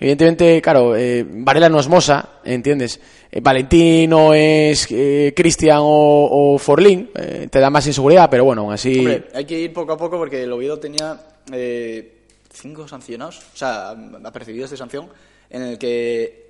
[0.00, 3.00] Evidentemente, claro, eh, Varela no es Mosa, ¿entiendes?
[3.30, 8.70] Eh, Valentino es eh, Cristian o, o Forlín, eh, te da más inseguridad, pero bueno,
[8.70, 9.00] así...
[9.00, 11.20] Hombre, hay que ir poco a poco porque el Oviedo tenía
[11.52, 12.18] eh,
[12.52, 13.90] cinco sancionados, o sea,
[14.22, 15.08] apercibidos de sanción,
[15.50, 16.48] en el que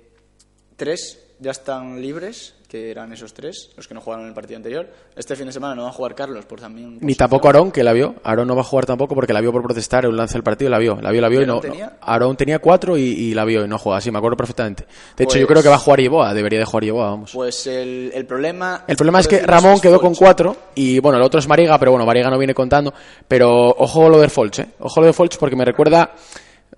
[0.75, 4.57] tres ya están libres, que eran esos tres, los que no jugaron en el partido
[4.57, 4.87] anterior.
[5.15, 6.99] Este fin de semana no va a jugar Carlos por también...
[6.99, 8.15] por Ni tampoco Aarón, que la vio.
[8.23, 10.43] Aarón no va a jugar tampoco porque la vio por protestar en un lance del
[10.43, 10.99] partido, la vio.
[11.01, 11.55] La vio, la vio y no.
[11.55, 11.97] ¿Aarón tenía?
[11.99, 13.99] Aarón tenía cuatro y, y la vio y no juega.
[14.01, 14.83] Sí, me acuerdo perfectamente.
[15.17, 17.31] De hecho, Pues- yo creo que va a jugar Yeboa, debería de jugar Yeboa, vamos.
[17.33, 18.83] Pues el, el problema...
[18.87, 21.89] El problema es que Ramón quedó con cuatro y bueno, el otro es Mariga, pero
[21.91, 22.93] bueno, Mariga no viene contando.
[23.27, 24.69] Pero ojo lo de Folch, ¿eh?
[24.79, 26.11] Ojo lo de Folch porque me recuerda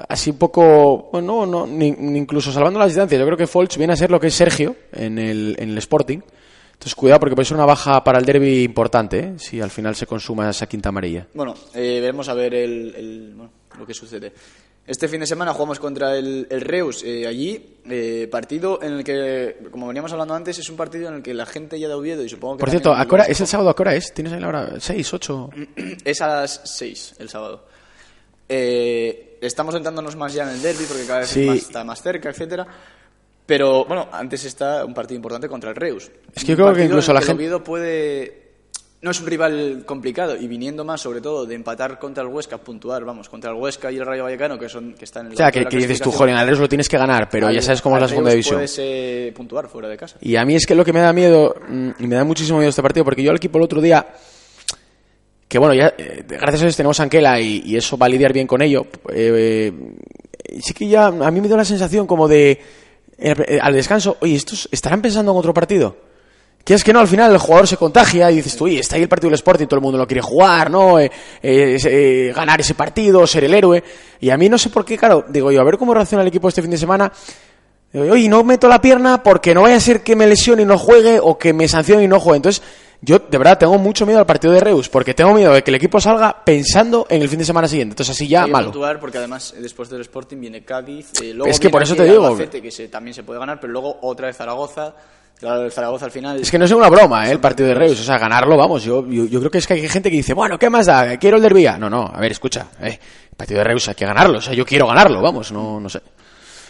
[0.09, 1.87] así un poco, bueno, no, ni-
[2.17, 3.19] incluso salvando las distancias.
[3.19, 5.77] Yo creo que Folch viene a ser lo que es Sergio en el, en el
[5.77, 6.19] Sporting.
[6.73, 9.33] Entonces cuidado porque puede ser una baja para el derby importante, ¿eh?
[9.37, 11.27] Si al final se consuma esa quinta amarilla.
[11.33, 14.33] Bueno, eh, veremos a ver el, el- bueno, lo que sucede.
[14.87, 19.03] Este fin de semana jugamos contra el, el Reus eh, allí, eh, partido en el
[19.03, 21.93] que, como veníamos hablando antes, es un partido en el que la gente ya de
[21.93, 23.75] Oviedo y supongo que Por cierto, ¿a los qué hora- de ¿es el sábado a
[23.75, 24.11] qué hora es?
[24.11, 24.69] ¿Tienes ahí la hora?
[24.79, 25.51] ¿Seis, ocho?
[26.03, 27.63] Es a las 6 el sábado.
[28.49, 31.45] Eh, estamos centrándonos más ya en el derby porque cada vez Sí.
[31.45, 32.65] más- está más cerca, etcétera.
[33.45, 36.09] Pero bueno, antes está un partido importante contra el Reus.
[36.33, 38.39] Es que yo creo que incluso la el gente- Oviedo puede.
[39.01, 42.59] No es un rival complicado y viniendo más, sobre todo, de empatar contra el Huesca,
[42.59, 45.33] puntuar, vamos, contra el Huesca y el Rayo Vallecano, que son que están en el
[45.33, 47.49] O sea, que, la que dices tú, joder, al Reus lo tienes que ganar, pero
[47.49, 48.57] ya al- sabes cómo es la segunda Reus división.
[48.57, 50.17] Puedes eh, puntuar fuera de casa.
[50.21, 52.59] Y a mí es que lo que me da miedo, mm, y me da muchísimo
[52.59, 54.05] miedo este partido, porque yo al equipo el otro día,
[55.51, 58.31] que bueno, ya eh, gracias a Dios tenemos a Anquela y, eso va a lidiar
[58.31, 59.69] bien con ello, eh,
[60.61, 62.59] sí que ya a mí me da la sensación como de, eh,
[63.17, 65.97] eh, al descanso, oye, ¿estos estarán pensando en otro partido?
[66.63, 68.95] Que es que no, al final el jugador se contagia y dices tú, oye, está
[68.95, 70.95] ahí el partido del Sporting, todo el mundo lo quiere jugar, ¿no?
[71.43, 73.83] Ganar ese partido, ser el héroe.
[74.21, 76.29] Y a mí no sé por qué, claro, digo yo, a ver cómo reacciona el
[76.29, 77.11] equipo este fin de semana.
[77.91, 80.65] Digo, oye, no meto la pierna porque no vaya a ser que me lesione y
[80.65, 82.37] no juegue o que me sancione y no juegue.
[82.37, 82.63] Entonces,
[83.03, 85.71] yo de verdad tengo mucho miedo al partido de Reus porque tengo miedo de que
[85.71, 87.93] el equipo salga pensando en el fin de semana siguiente.
[87.93, 88.71] Entonces, así ya malo.
[88.99, 91.11] porque además después del Sporting viene Cádiz.
[91.21, 93.39] eh, luego Es que viene por eso te digo, Albacete, que se- también se puede
[93.39, 94.93] ganar, pero luego otra vez Zaragoza.
[95.39, 96.39] Claro, el Zaragoza al final.
[96.39, 97.31] Es que no es una broma, ¿eh?
[97.31, 97.99] El partido de Reus.
[97.99, 98.83] O sea, ganarlo, vamos.
[98.83, 101.17] Yo, yo, yo creo que es que hay gente que dice, bueno, ¿qué más da?
[101.17, 101.65] Quiero el derby.
[101.79, 102.67] No, no, a ver, escucha.
[102.79, 102.99] Eh,
[103.31, 104.37] el partido de Reus hay que ganarlo.
[104.37, 105.51] O sea, yo quiero ganarlo, vamos.
[105.51, 105.99] No, no sé.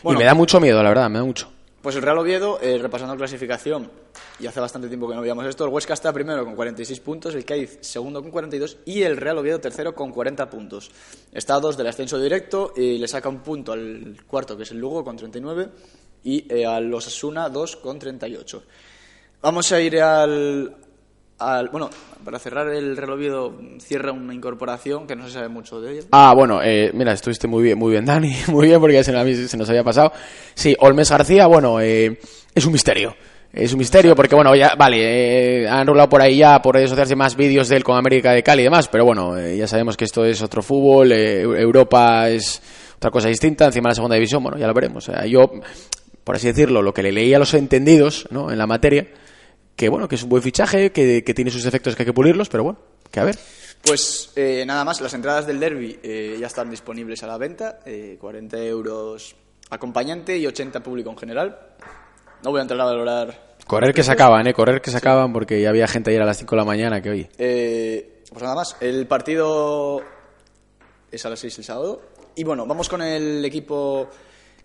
[0.01, 0.17] Bueno.
[0.17, 1.49] y me da mucho miedo, la verdad, me da mucho.
[1.81, 3.89] Pues el Real Oviedo, eh, repasando clasificación,
[4.39, 7.33] y hace bastante tiempo que no veíamos esto, el Huesca está primero con 46 puntos,
[7.33, 10.91] el Cádiz segundo con 42 y el Real Oviedo tercero con 40 puntos.
[11.31, 14.71] Está a dos del ascenso directo y le saca un punto al cuarto, que es
[14.71, 15.69] el Lugo, con 39,
[16.23, 18.63] y eh, a los Asuna 2 con 38.
[19.41, 20.77] Vamos a ir al,
[21.71, 21.89] Bueno,
[22.23, 26.07] para cerrar el Real Oviedo cierra una incorporación que no se sabe mucho de ella.
[26.11, 29.35] Ah, bueno, eh, mira, estuviste muy bien, muy bien, Dani, muy bien, porque se, mí
[29.35, 30.11] se nos había pasado.
[30.53, 32.19] Sí, Olmes García, bueno, eh,
[32.53, 33.15] es un misterio.
[33.53, 36.89] es un misterio porque, bueno, ya, vale, eh, han rolado por ahí ya por redes
[36.89, 39.67] sociales más vídeos de él con América de Cali y demás, pero bueno, eh, ya
[39.67, 42.61] sabemos que esto es otro fútbol, eh, Europa es
[42.95, 45.09] otra cosa distinta, encima de la segunda división, bueno, ya lo veremos.
[45.27, 45.51] Yo,
[46.23, 48.51] por así decirlo, lo que le leí a los entendidos ¿no?
[48.51, 49.07] en la materia,
[49.81, 52.13] que bueno, que es un buen fichaje, que, que tiene sus efectos que hay que
[52.13, 52.77] pulirlos, pero bueno,
[53.09, 53.35] que a ver.
[53.83, 57.79] Pues eh, nada más, las entradas del derby eh, ya están disponibles a la venta,
[57.83, 59.35] eh, 40 euros
[59.71, 61.57] acompañante y 80 público en general.
[62.43, 63.55] No voy a entrar a valorar.
[63.65, 64.53] Correr que se acaban, ¿eh?
[64.53, 67.01] Correr que se acaban porque ya había gente ayer a las 5 de la mañana
[67.01, 67.29] que oye.
[67.39, 69.99] Eh, pues nada más, el partido
[71.11, 72.03] es a las 6 el sábado.
[72.35, 74.11] Y bueno, vamos con el equipo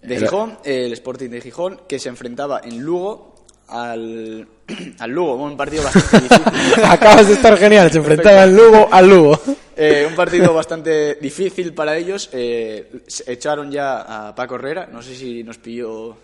[0.02, 3.35] de Gijón, el Sporting de Gijón, que se enfrentaba en Lugo
[3.68, 4.46] al,
[4.98, 6.84] al Lugo, un partido bastante difícil.
[6.84, 9.40] Acabas de estar genial, se enfrentaba al Lugo al Lugo.
[9.76, 12.30] Eh, un partido bastante difícil para ellos.
[12.32, 14.88] Eh, echaron ya a Paco Herrera.
[14.90, 16.16] No sé si nos pilló.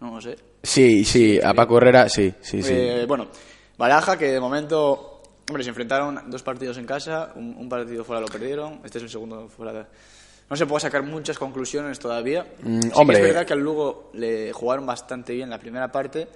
[0.00, 0.36] No lo sé.
[0.62, 2.72] Sí, sí, a Paco Herrera, sí, sí, sí.
[2.72, 3.26] Eh, bueno,
[3.76, 5.10] Baraja, que de momento.
[5.48, 7.32] Hombre, se enfrentaron dos partidos en casa.
[7.34, 8.80] Un, un partido fuera lo perdieron.
[8.84, 9.72] Este es el segundo fuera.
[9.72, 9.84] de-
[10.48, 12.46] No se puede sacar muchas conclusiones todavía.
[12.62, 13.16] Mm, Sí que hombre.
[13.18, 16.28] es verdad que al Lugo le jugaron bastante bien la primera parte.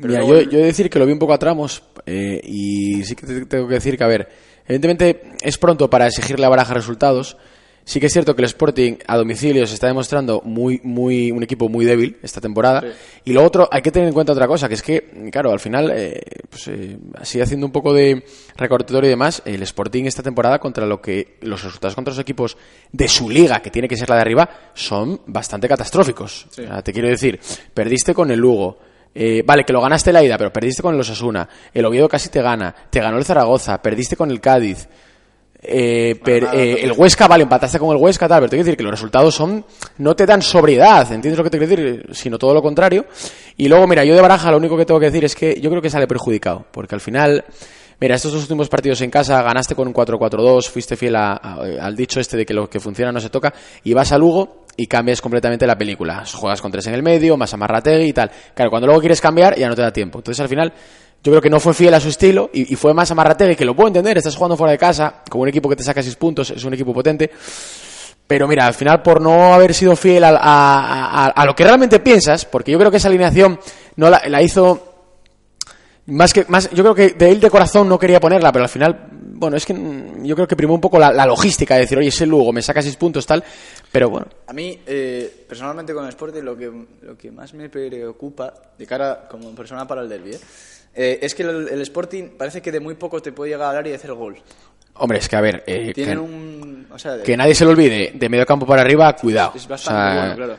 [0.00, 2.40] Mira, yo, el- yo he de decir que lo vi un poco a tramos eh,
[2.44, 4.28] y sí que te- tengo que decir que, a ver,
[4.66, 7.36] evidentemente es pronto para exigirle a Baraja resultados.
[7.84, 11.42] Sí que es cierto que el Sporting a domicilio se está demostrando muy, muy, un
[11.42, 12.82] equipo muy débil esta temporada.
[12.82, 12.88] Sí.
[13.24, 15.58] Y lo otro, hay que tener en cuenta otra cosa, que es que, claro, al
[15.58, 18.22] final, eh, pues, eh, así haciendo un poco de
[18.58, 22.58] recortatorio y demás, el Sporting esta temporada contra lo que los resultados contra los equipos
[22.92, 26.46] de su liga, que tiene que ser la de arriba, son bastante catastróficos.
[26.50, 26.60] Sí.
[26.60, 27.40] O sea, te quiero decir,
[27.72, 28.80] perdiste con el Lugo.
[29.14, 31.48] Eh, vale, que lo ganaste la ida, pero perdiste con el Osasuna.
[31.72, 32.74] El Oviedo casi te gana.
[32.90, 33.80] Te ganó el Zaragoza.
[33.82, 34.88] Perdiste con el Cádiz.
[35.60, 36.92] Eh, per- nada, eh, no.
[36.92, 39.34] el Huesca, vale, empataste con el Huesca, tal, pero te quiero decir que los resultados
[39.34, 39.64] son,
[39.98, 42.06] no te dan sobriedad, ¿entiendes lo que te quiero decir?
[42.12, 43.06] Sino todo lo contrario.
[43.56, 45.68] Y luego, mira, yo de Baraja lo único que tengo que decir es que yo
[45.68, 47.44] creo que sale perjudicado, porque al final,
[48.00, 51.56] mira, estos dos últimos partidos en casa ganaste con un 4-4-2, fuiste fiel a- a-
[51.80, 54.64] al dicho este de que lo que funciona no se toca, y vas a Lugo
[54.78, 56.24] y cambias completamente la película.
[56.32, 58.30] Juegas con tres en el medio, más amarrategui y tal.
[58.54, 60.20] Claro, cuando luego quieres cambiar ya no te da tiempo.
[60.20, 60.72] Entonces al final
[61.22, 63.74] yo creo que no fue fiel a su estilo y, fue más amarrategui, que lo
[63.74, 66.50] puedo entender, estás jugando fuera de casa, con un equipo que te saca seis puntos,
[66.50, 67.28] es un equipo potente.
[68.26, 71.64] Pero mira, al final por no haber sido fiel a, a- a- a lo que
[71.64, 73.58] realmente piensas, porque yo creo que esa alineación
[73.96, 74.87] no la, la hizo
[76.08, 78.70] más que más yo creo que de él de corazón no quería ponerla, pero al
[78.70, 79.72] final bueno, es que
[80.22, 82.60] yo creo que primó un poco la, la logística de decir, oye, ese Lugo me
[82.60, 83.44] saca seis puntos tal,
[83.92, 86.70] pero bueno, A mí, eh, personalmente con el Sporting, lo que,
[87.02, 90.40] lo que más me preocupa, de cara como persona para el derby, ¿eh?
[90.94, 93.76] Eh, es que el, el Sporting parece que de muy poco te puede llegar al
[93.76, 94.36] área y hacer gol.
[94.94, 96.86] hombre, es que a ver, eh, que, Tienen un...
[96.90, 99.52] O sea, que nadie se lo olvide, de medio campo para arriba, cuidado.
[99.54, 100.58] es O bastante sea, bueno, claro.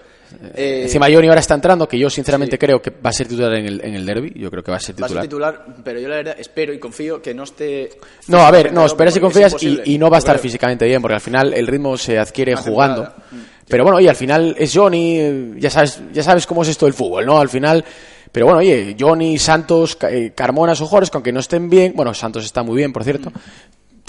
[0.53, 2.59] Eh, Encima Johnny ahora está entrando, que yo sinceramente Sí.
[2.59, 4.77] creo que va a ser titular en el, en el derby, yo creo que va
[4.77, 5.53] a ser va a ser titular.
[5.63, 7.89] titular, pero yo la verdad espero y confío que no esté...
[8.27, 10.43] No, a ver, no, esperas y confías y, y no va a estar Claro.
[10.43, 13.01] físicamente bien, porque al final el ritmo se adquiere Una jugando.
[13.03, 13.25] temporada.
[13.31, 13.37] Mm.
[13.67, 16.93] Pero bueno, oye, al final es Johnny, ya sabes, ya sabes cómo es esto del
[16.95, 17.39] fútbol, ¿no?
[17.39, 17.85] Al final,
[18.31, 22.13] pero bueno, oye, Johnny, Santos, eh, Carmona son jugadores que aunque no estén bien, bueno,
[22.15, 23.31] Santos está muy bien, por cierto,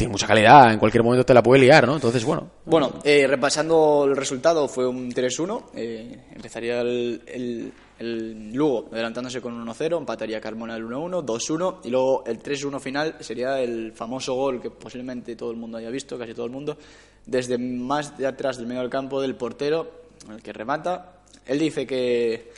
[0.01, 1.95] tiene mucha calidad, en cualquier momento te la puede liar, ¿no?
[1.95, 5.65] Entonces, bueno, Bueno, eh, repasando el resultado, fue un 3-1.
[5.75, 11.91] eh, empezaría el, el, el Lugo adelantándose con 1-0, empataría Carmona el 1-1, 2-1, y
[11.91, 16.19] luego el 3-1 final sería el famoso gol que posiblemente todo el mundo haya visto,
[16.19, 16.79] casi todo el mundo,
[17.27, 19.91] desde más de atrás del medio del campo del portero,
[20.31, 21.13] el que remata.
[21.47, 22.53] Él dice que,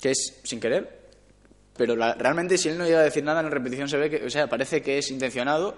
[0.00, 1.00] que es sin querer,
[1.76, 4.10] pero la- realmente si él no llega a decir nada en la repetición se ve
[4.10, 5.76] que, o sea, parece que es intencionado.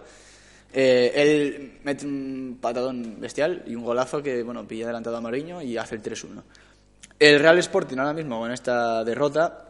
[0.78, 5.62] Eh, él mete un patadón bestial y un golazo que, bueno, pilla adelantado a Mariño
[5.62, 6.42] y hace el 3-1.
[7.18, 9.62] El Real Sporting ahora mismo con esta derrota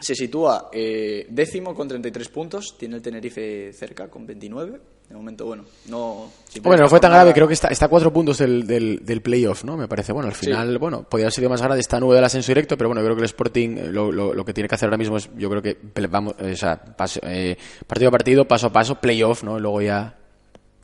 [0.00, 4.80] se sitúa eh, décimo con 33 puntos, tiene el Tenerife cerca con 29.
[5.10, 6.30] De momento, bueno, no...
[6.64, 9.20] Hombre, no fue tan grave, creo que está, está a cuatro puntos del, del, del
[9.20, 9.76] playoff, ¿no?
[9.76, 10.12] Me parece.
[10.12, 12.88] Bueno, al final, bueno, podría haber sido más grande esta nube del ascenso directo, pero
[12.88, 15.16] bueno, creo que el Sporting eh, lo, lo, lo que tiene que hacer ahora mismo
[15.18, 15.76] es, yo creo que,
[16.08, 19.58] vamos, eh, o sea, pas- eh, partido a partido, paso a paso, playoff, ¿no?
[19.58, 20.16] Luego ya...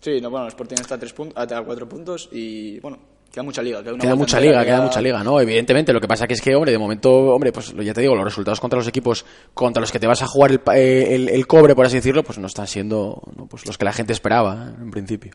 [0.07, 2.97] Sí, no, bueno, el Sporting está a, tres puntos, a cuatro puntos y, bueno,
[3.29, 3.83] queda mucha liga.
[3.83, 5.41] Queda, una Queda vuelta mucha liga, queda mucha liga, ¿no?
[5.41, 8.15] Evidentemente, lo que pasa que es que, hombre, de momento, hombre, pues ya te digo,
[8.15, 11.29] los resultados contra los equipos contra los que te vas a jugar el, eh, el,
[11.29, 13.47] el cobre, por así decirlo, pues no están siendo ¿no?
[13.47, 14.75] pues los que la gente esperaba, ¿eh?
[14.81, 15.33] en principio.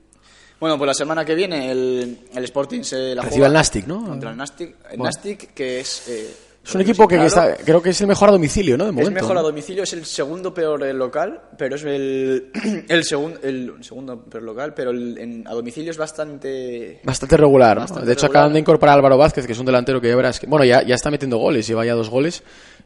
[0.57, 3.87] Bueno, pues la semana que viene el, el Sporting se la Recibe juega al Nastic,
[3.87, 4.05] ¿no?
[4.05, 4.69] Contra el Nastic.
[4.69, 5.03] El Bueno.
[5.03, 6.33] Nastic, que es eh,
[6.63, 8.85] Es un equipo que, está, creo que es el mejor a domicilio, ¿no?
[8.85, 9.09] De momento.
[9.09, 12.51] Es mejor a domicilio, es el segundo peor eh, local, pero es el,
[12.87, 17.01] el, segun- el segundo peor local, pero el- en- a domicilio es bastante...
[17.03, 17.81] Bastante regular, ¿no?
[17.81, 18.41] Bastante De hecho, regular.
[18.43, 20.45] acaban de incorporar a Álvaro Vázquez, que es un delantero que ya verás que...
[20.45, 22.43] Bueno, ya, ya está metiendo goles, lleva ya dos goles.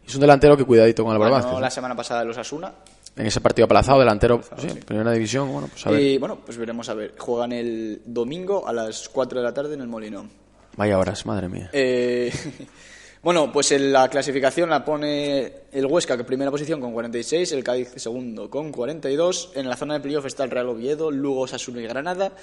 [0.08, 1.60] Es un delantero que cuidadito con Álvaro Ganó Vázquez.
[1.62, 1.72] la ¿no?
[1.72, 2.74] semana pasada los Asuna.
[3.18, 6.02] En ese partido aplazado, delantero, sí, primera división, bueno, pues a ver.
[6.02, 7.14] Y bueno, pues veremos a ver.
[7.18, 10.30] Juegan el domingo a las 4 de la tarde en el Molinón.
[10.76, 11.70] Vaya horas, madre mía.
[11.72, 12.30] Eh,
[13.26, 17.64] bueno, pues en la clasificación la pone el Huesca, que primera posición con 46, el
[17.64, 19.54] Cádiz segundo con 42.
[19.56, 22.34] En la zona de playoff está el Real Oviedo, Lugo, Sassuolo y Granada.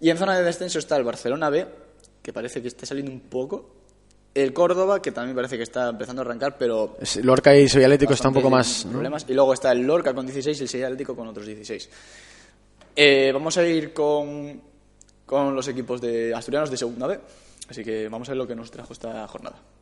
[0.00, 1.64] Y en zona de descenso está el Barcelona B,
[2.24, 3.70] que parece que está saliendo un poco.
[4.34, 8.14] El Córdoba, que también parece que está empezando a arrancar, pero Lorca y Sevilla Atlético
[8.14, 8.84] está un poco más...
[8.84, 8.94] ¿no?
[8.94, 9.26] problemas.
[9.28, 11.88] Y luego está el Lorca con 16 y el Sevilla Atlético con otros 16.
[12.96, 14.60] Eh, vamos a ir con,
[15.24, 17.20] con los equipos de asturianos de segunda B.
[17.68, 19.62] Así que vamos a ver lo que nos trajo esta jornada.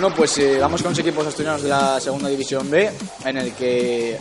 [0.00, 2.90] Bueno, pues eh, vamos con los equipos asturianos de la segunda división B,
[3.22, 4.18] en el que eh,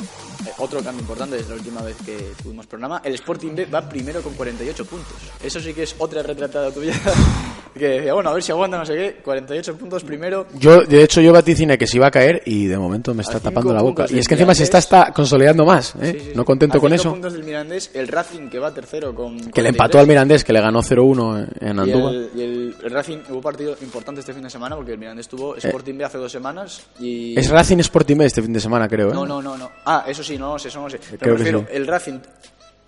[0.58, 4.22] otro cambio importante desde la última vez que tuvimos programa, el Sporting B va primero
[4.22, 5.16] con 48 puntos.
[5.42, 6.92] Eso sí que es otra retratada tuya,
[7.80, 10.46] que decía, bueno, a ver si aguanta, no sé qué, 48 puntos primero.
[10.60, 13.40] Yo, de hecho, yo vaticiné que se iba a caer y de momento me está
[13.40, 14.06] tapando la boca.
[14.10, 16.12] Y es que encima se está, está consolidando más, ¿eh?
[16.14, 16.32] Sí, sí, sí.
[16.36, 17.10] No contento A con eso.
[17.12, 19.38] puntos del Mirandés, el Racing que va tercero con...
[19.38, 19.70] Que le 43.
[19.70, 21.88] empató al Mirandés, que le ganó 0-1 en el,
[22.36, 25.56] y el- el Racing hubo partido importante este fin de semana porque el Mirandés tuvo
[25.56, 27.40] Sporting B hace dos semanas y...
[27.40, 29.14] Es Racing Sporting B este fin de semana, creo, ¿eh?
[29.14, 29.72] No, no, no, no.
[29.86, 31.00] Ah, eso sí, no, sé, eso no sé.
[31.00, 31.76] Pero Creo me que refiero, sí.
[31.78, 32.20] el Racing,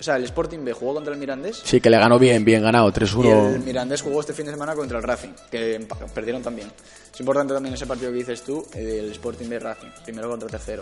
[0.02, 2.64] o sea, el Sporting B jugó contra el Mirandés Sí, que le ganó bien, bien
[2.64, 3.64] ganado, y el 3-1.
[3.64, 6.72] Mirandés jugó este fin de semana contra el Racing, que perdieron también.
[7.14, 10.82] Es importante también ese partido que dices tú, el Sporting B Racing, primero contra tercero.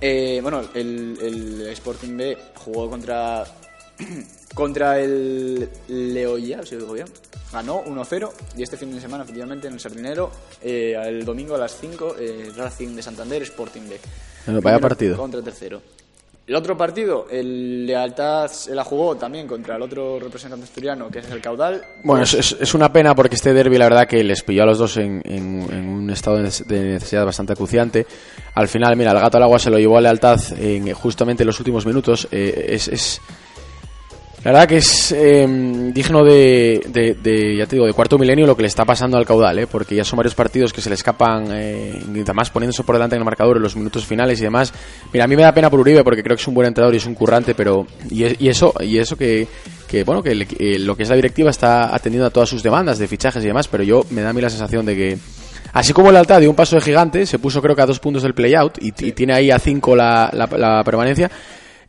[0.00, 3.44] Eh, bueno, el, el Sporting B jugó contra
[4.54, 7.08] contra el Leoya, si lo digo bien.
[7.52, 10.30] Ganó 1-0 y este fin de semana, efectivamente, en el Sardinero,
[10.62, 13.98] eh, el domingo a las 5, eh, Racing de Santander, Sporting B.
[14.46, 15.16] Bueno, vaya partido.
[15.16, 15.82] Contra tercero.
[16.48, 21.18] El otro partido, el Lealtad se la jugó también contra el otro representante asturiano, que
[21.18, 21.84] es el Caudal.
[22.02, 24.96] Bueno, es, una pena porque este derby, la verdad, que les pilló a los dos
[24.96, 28.06] en, un estado de neces- de necesidad bastante acuciante.
[28.54, 31.48] Al final, mira, el gato al agua se lo llevó a lealtad en, justamente en
[31.48, 32.26] los últimos minutos.
[32.32, 33.20] Eh, es-
[34.44, 35.46] la verdad que es eh,
[35.92, 39.18] digno de, de- de, ya te digo, de cuarto milenio lo que le está pasando
[39.18, 39.66] al caudal, ¿eh?
[39.66, 43.20] porque ya son varios partidos que se le escapan, eh, además poniéndose por delante en
[43.22, 44.72] el marcador en los minutos finales y demás.
[45.12, 46.94] Mira, a mí me da pena por Uribe porque creo que es un buen entrenador
[46.94, 49.46] y es un currante, pero y, y eso y eso que,
[49.88, 52.98] que bueno que eh, lo que es la directiva está atendiendo a todas sus demandas
[52.98, 55.18] de fichajes y demás, pero yo me da a mí la sensación de que
[55.70, 58.00] Así como el Alta dio un paso de gigante, se puso creo que a dos
[58.00, 61.30] puntos del playout y, y tiene ahí a cinco la, la- la permanencia.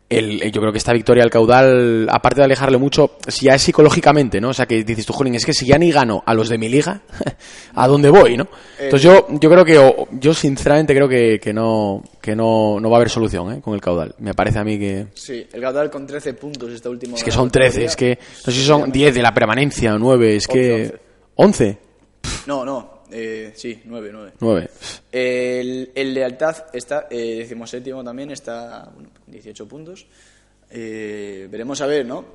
[0.09, 3.61] El, yo creo que esta victoria al caudal, aparte de alejarle mucho, si ya es
[3.61, 4.49] psicológicamente, ¿no?
[4.49, 6.57] O sea, que dices tú, jolín, es que si ya ni gano a los de
[6.57, 7.01] mi liga,
[7.75, 8.47] ¿a dónde voy, no?
[8.79, 12.97] Entonces yo, yo creo que, yo sinceramente creo que, que no, que no, no va
[12.97, 13.61] a haber solución, ¿eh?
[13.61, 14.15] Con el caudal.
[14.17, 17.31] Me parece a mí que, Sí, el Caudal con 13 puntos esta última es que
[17.31, 20.47] son 13, es que, no sé si son 10 de la permanencia o 9, es
[20.47, 20.99] que,
[21.35, 21.77] 11,
[22.47, 24.31] No, no, eh, sí, 9, 9.
[24.39, 24.69] 9.
[25.11, 30.05] El, el Lealtad está, eh, decimoséptimo también, está bueno, 18 puntos.
[30.71, 32.25] Eh, veremos a ver, ¿no?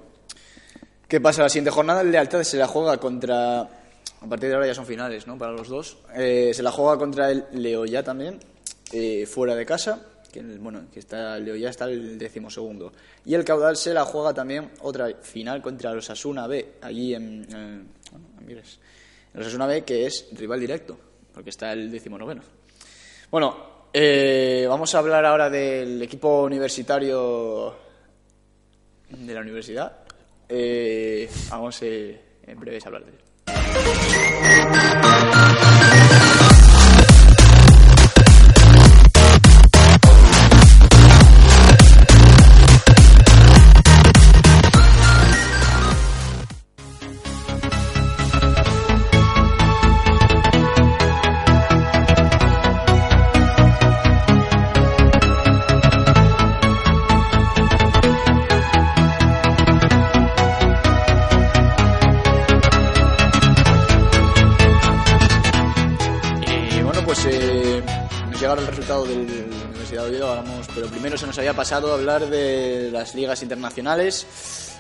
[1.09, 2.01] ¿Qué pasa la siguiente jornada?
[2.01, 3.61] El Lealtad se la juega contra...
[3.61, 5.37] A partir de ahora ya son finales, ¿no?
[5.37, 5.99] Para los dos.
[6.15, 8.41] Eh, se la juega contra el Leoya también,
[8.93, 10.01] eh, fuera de casa.
[10.33, 12.93] Que, el- bueno, que está el Leoya está el decimosegundo.
[13.27, 17.47] Y el Caudal se la juega también otra final contra los Asuna B, allí en...
[17.55, 17.89] en-
[18.47, 18.79] Mieres.
[19.35, 20.97] El Osasuna B, que es rival directo,
[21.33, 22.43] porque está el decimonoveno.
[23.31, 27.77] Bueno, eh, vamos a hablar ahora del equipo universitario
[29.11, 30.05] de la universidad.
[30.49, 33.19] Eh, vamos eh, en breves a hablar de él.
[71.35, 74.25] Nos había pasado hablar de las ligas internacionales,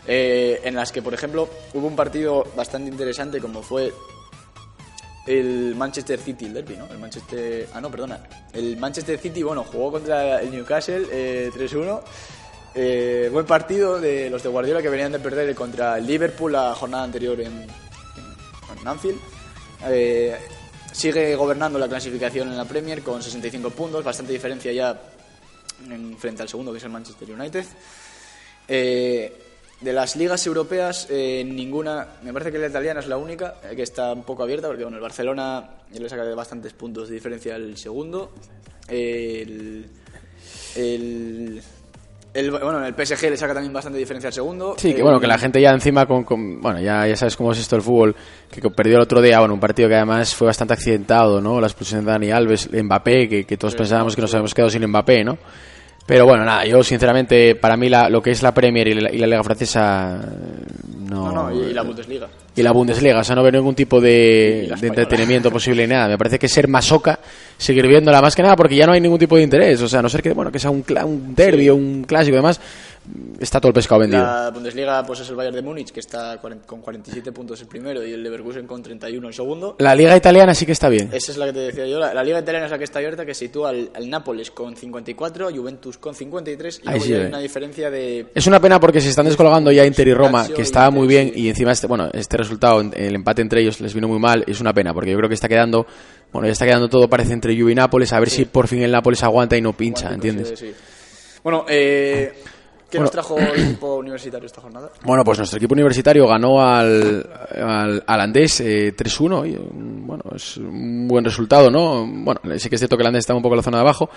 [0.06, 3.92] eh, en las que, por ejemplo, hubo un partido bastante interesante como fue
[5.26, 6.86] el Manchester City, derby, ¿no?
[6.86, 7.68] El Manchester...
[7.74, 8.20] Ah, no, perdona.
[8.52, 12.00] El Manchester City, bueno, jugó contra el Newcastle eh, 3-1.
[12.76, 16.72] Eh, buen partido de los de Guardiola que venían de perder contra el Liverpool la
[16.76, 19.18] jornada anterior en, en, en Anfield.
[19.88, 20.36] Eh,
[20.92, 24.96] sigue gobernando la clasificación en la Premier con 65 puntos, bastante diferencia ya
[25.90, 27.64] en, frente al segundo que es el Manchester United.
[28.68, 29.40] Eh,
[29.80, 33.76] de las ligas europeas, eh, ninguna, me parece que la italiana es la única eh,
[33.76, 37.54] que está un poco abierta, porque bueno, el Barcelona le saca bastantes puntos de diferencia
[37.54, 38.32] al segundo.
[38.88, 39.90] El,
[42.34, 44.74] el- bueno, el PSG le saca también bastante diferencia al segundo.
[44.76, 47.36] Sí, que Eh, bueno, que la gente ya encima con, con- bueno, ya, ya sabes
[47.36, 48.14] cómo es esto el fútbol,
[48.50, 51.60] que perdió el otro día, bueno, un partido que además fue bastante accidentado, ¿no?
[51.60, 54.84] La expulsión de Dani Alves, Mbappé, que, que todos pensábamos que nos habíamos quedado sin
[54.86, 55.38] Mbappé, ¿no?
[56.06, 59.10] Pero bueno, nada, yo sinceramente, para mí la, lo que es la Premier y la,
[59.10, 60.66] y la Liga Francesa, eh,
[61.08, 61.32] no...
[61.32, 62.28] No, no, y, la Bundesliga.
[62.54, 66.08] y la Bundesliga, o sea, no veo ningún tipo de, entretenimiento posible ni nada.
[66.08, 67.18] Me parece que ser masoca,
[67.56, 69.80] seguir viéndola más que nada porque ya no hay ningún tipo de interés.
[69.80, 72.34] O sea, a no ser que, bueno, que sea un, un derbi o un clásico
[72.34, 72.60] y demás,
[73.38, 74.22] está todo el pescado vendido.
[74.22, 78.04] La Bundesliga pues es el Bayern de Múnich, que está con 47 puntos el primero
[78.04, 79.76] y el Leverkusen con 31 el segundo.
[79.78, 81.10] La Liga Italiana sí que está bien.
[81.12, 81.98] Esa es la que te decía yo.
[81.98, 84.76] La, la Liga Italiana es la que está abierta, que sitúa al, al Nápoles con
[84.76, 87.28] 54, Juventus con 53 y sí, ya hay eh.
[87.28, 88.26] una diferencia de...
[88.34, 91.32] Es una pena porque se están descolgando ya Inter y Roma, que estaba muy bien,
[91.34, 94.60] y encima este, bueno, este resultado, el empate entre ellos les vino muy mal, es
[94.60, 95.86] una pena, porque yo creo que está quedando,
[96.32, 98.82] bueno, ya está quedando todo parece entre Juve y Nápoles, a ver si por fin
[98.82, 100.50] el Nápoles aguanta y no pincha, ¿entiendes?
[100.50, 100.74] sí, sí.
[101.42, 102.32] Bueno, eh,
[102.94, 103.04] ¿qué Bueno.
[103.04, 104.90] nos trajo el equipo universitario esta jornada?
[105.04, 107.28] Bueno, pues nuestro equipo universitario ganó al,
[107.60, 109.46] al, al Andés eh, 3-1.
[109.48, 112.06] y, mm, Bueno, es un buen resultado, ¿no?
[112.06, 113.82] Bueno, sí que es cierto que el Andés está un poco en la zona de
[113.82, 114.08] abajo.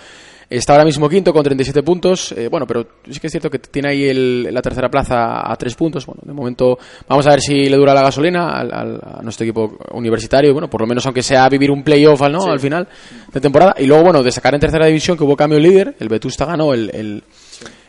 [0.49, 2.31] Está ahora mismo quinto con 37 puntos.
[2.31, 5.53] eh, bueno, pero sí que es cierto que tiene ahí el- la tercera plaza a
[5.57, 6.05] tres puntos.
[6.05, 9.43] Bueno, de momento vamos a ver si le dura la gasolina al, al- a nuestro
[9.43, 10.51] equipo universitario.
[10.51, 12.45] y Bueno, por lo menos aunque sea vivir un playoff ¿no?
[12.45, 12.87] al final
[13.33, 13.75] de temporada.
[13.77, 15.95] Y luego, bueno, destacar en tercera división que hubo cambio de líder.
[15.99, 17.23] El Vetusta ganó, el, el,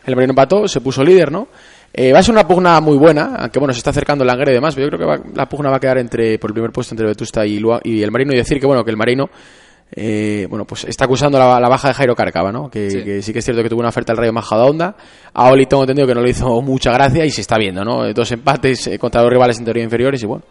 [0.05, 1.47] el Marino empató, se puso líder, ¿no?
[1.93, 4.53] Eh, va a ser una pugna muy buena, aunque bueno, se está acercando el y
[4.53, 6.71] demás, pero yo creo que va- la pugna va a quedar entre por el primer
[6.71, 9.29] puesto entre Vetusta y, Lua- y el Marino y decir que bueno, que el Marino
[9.91, 12.69] eh, bueno, pues está acusando la, la baja de Jairo Cárcava, ¿no?
[12.69, 13.03] Que sí.
[13.03, 14.95] que sí que es cierto que tuvo una oferta al Rayo Majadahonda.
[15.33, 18.13] A Oli tengo entendido que no le hizo mucha gracia y se está viendo, ¿no?
[18.13, 20.43] Dos empates eh, contra dos rivales en teoría inferiores y bueno.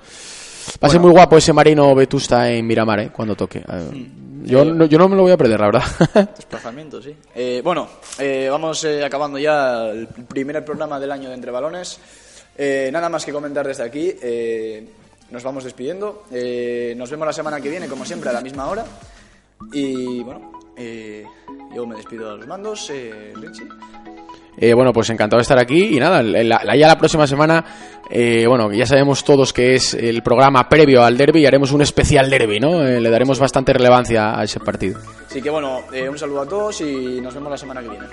[0.82, 3.10] Va a ser muy guapo ese Marino Vetusta en Miramar, ¿eh?
[3.14, 3.58] Cuando toque.
[3.58, 4.10] Eh,
[4.44, 6.28] Yo, no, yo no me lo voy a perder, la verdad.
[6.36, 7.14] Desplazamiento, sí.
[7.34, 7.88] Eh, bueno,
[8.18, 11.98] eh, vamos eh, acabando ya el primer programa del año de Entre Balones.
[12.56, 14.14] Eh, nada más que comentar desde aquí.
[14.22, 14.88] Eh,
[15.30, 16.24] nos vamos despidiendo.
[16.32, 18.84] Eh, nos vemos la semana que viene, como siempre, a la misma hora.
[19.72, 21.24] Y bueno, eh,
[21.74, 22.88] yo me despido a los mandos.
[22.90, 23.68] Eh, Richie.
[24.61, 27.64] Eh, bueno, pues encantado de estar aquí y nada, la, ya la próxima semana,
[28.11, 31.82] eh, bueno, ya sabemos todos que es el programa previo al derby y haremos un
[31.82, 32.84] especial derby, ¿no?
[32.84, 34.98] Eh, le daremos bastante relevancia a ese partido.
[35.28, 38.06] Así que bueno, eh, un saludo a todos y nos vemos la semana que viene.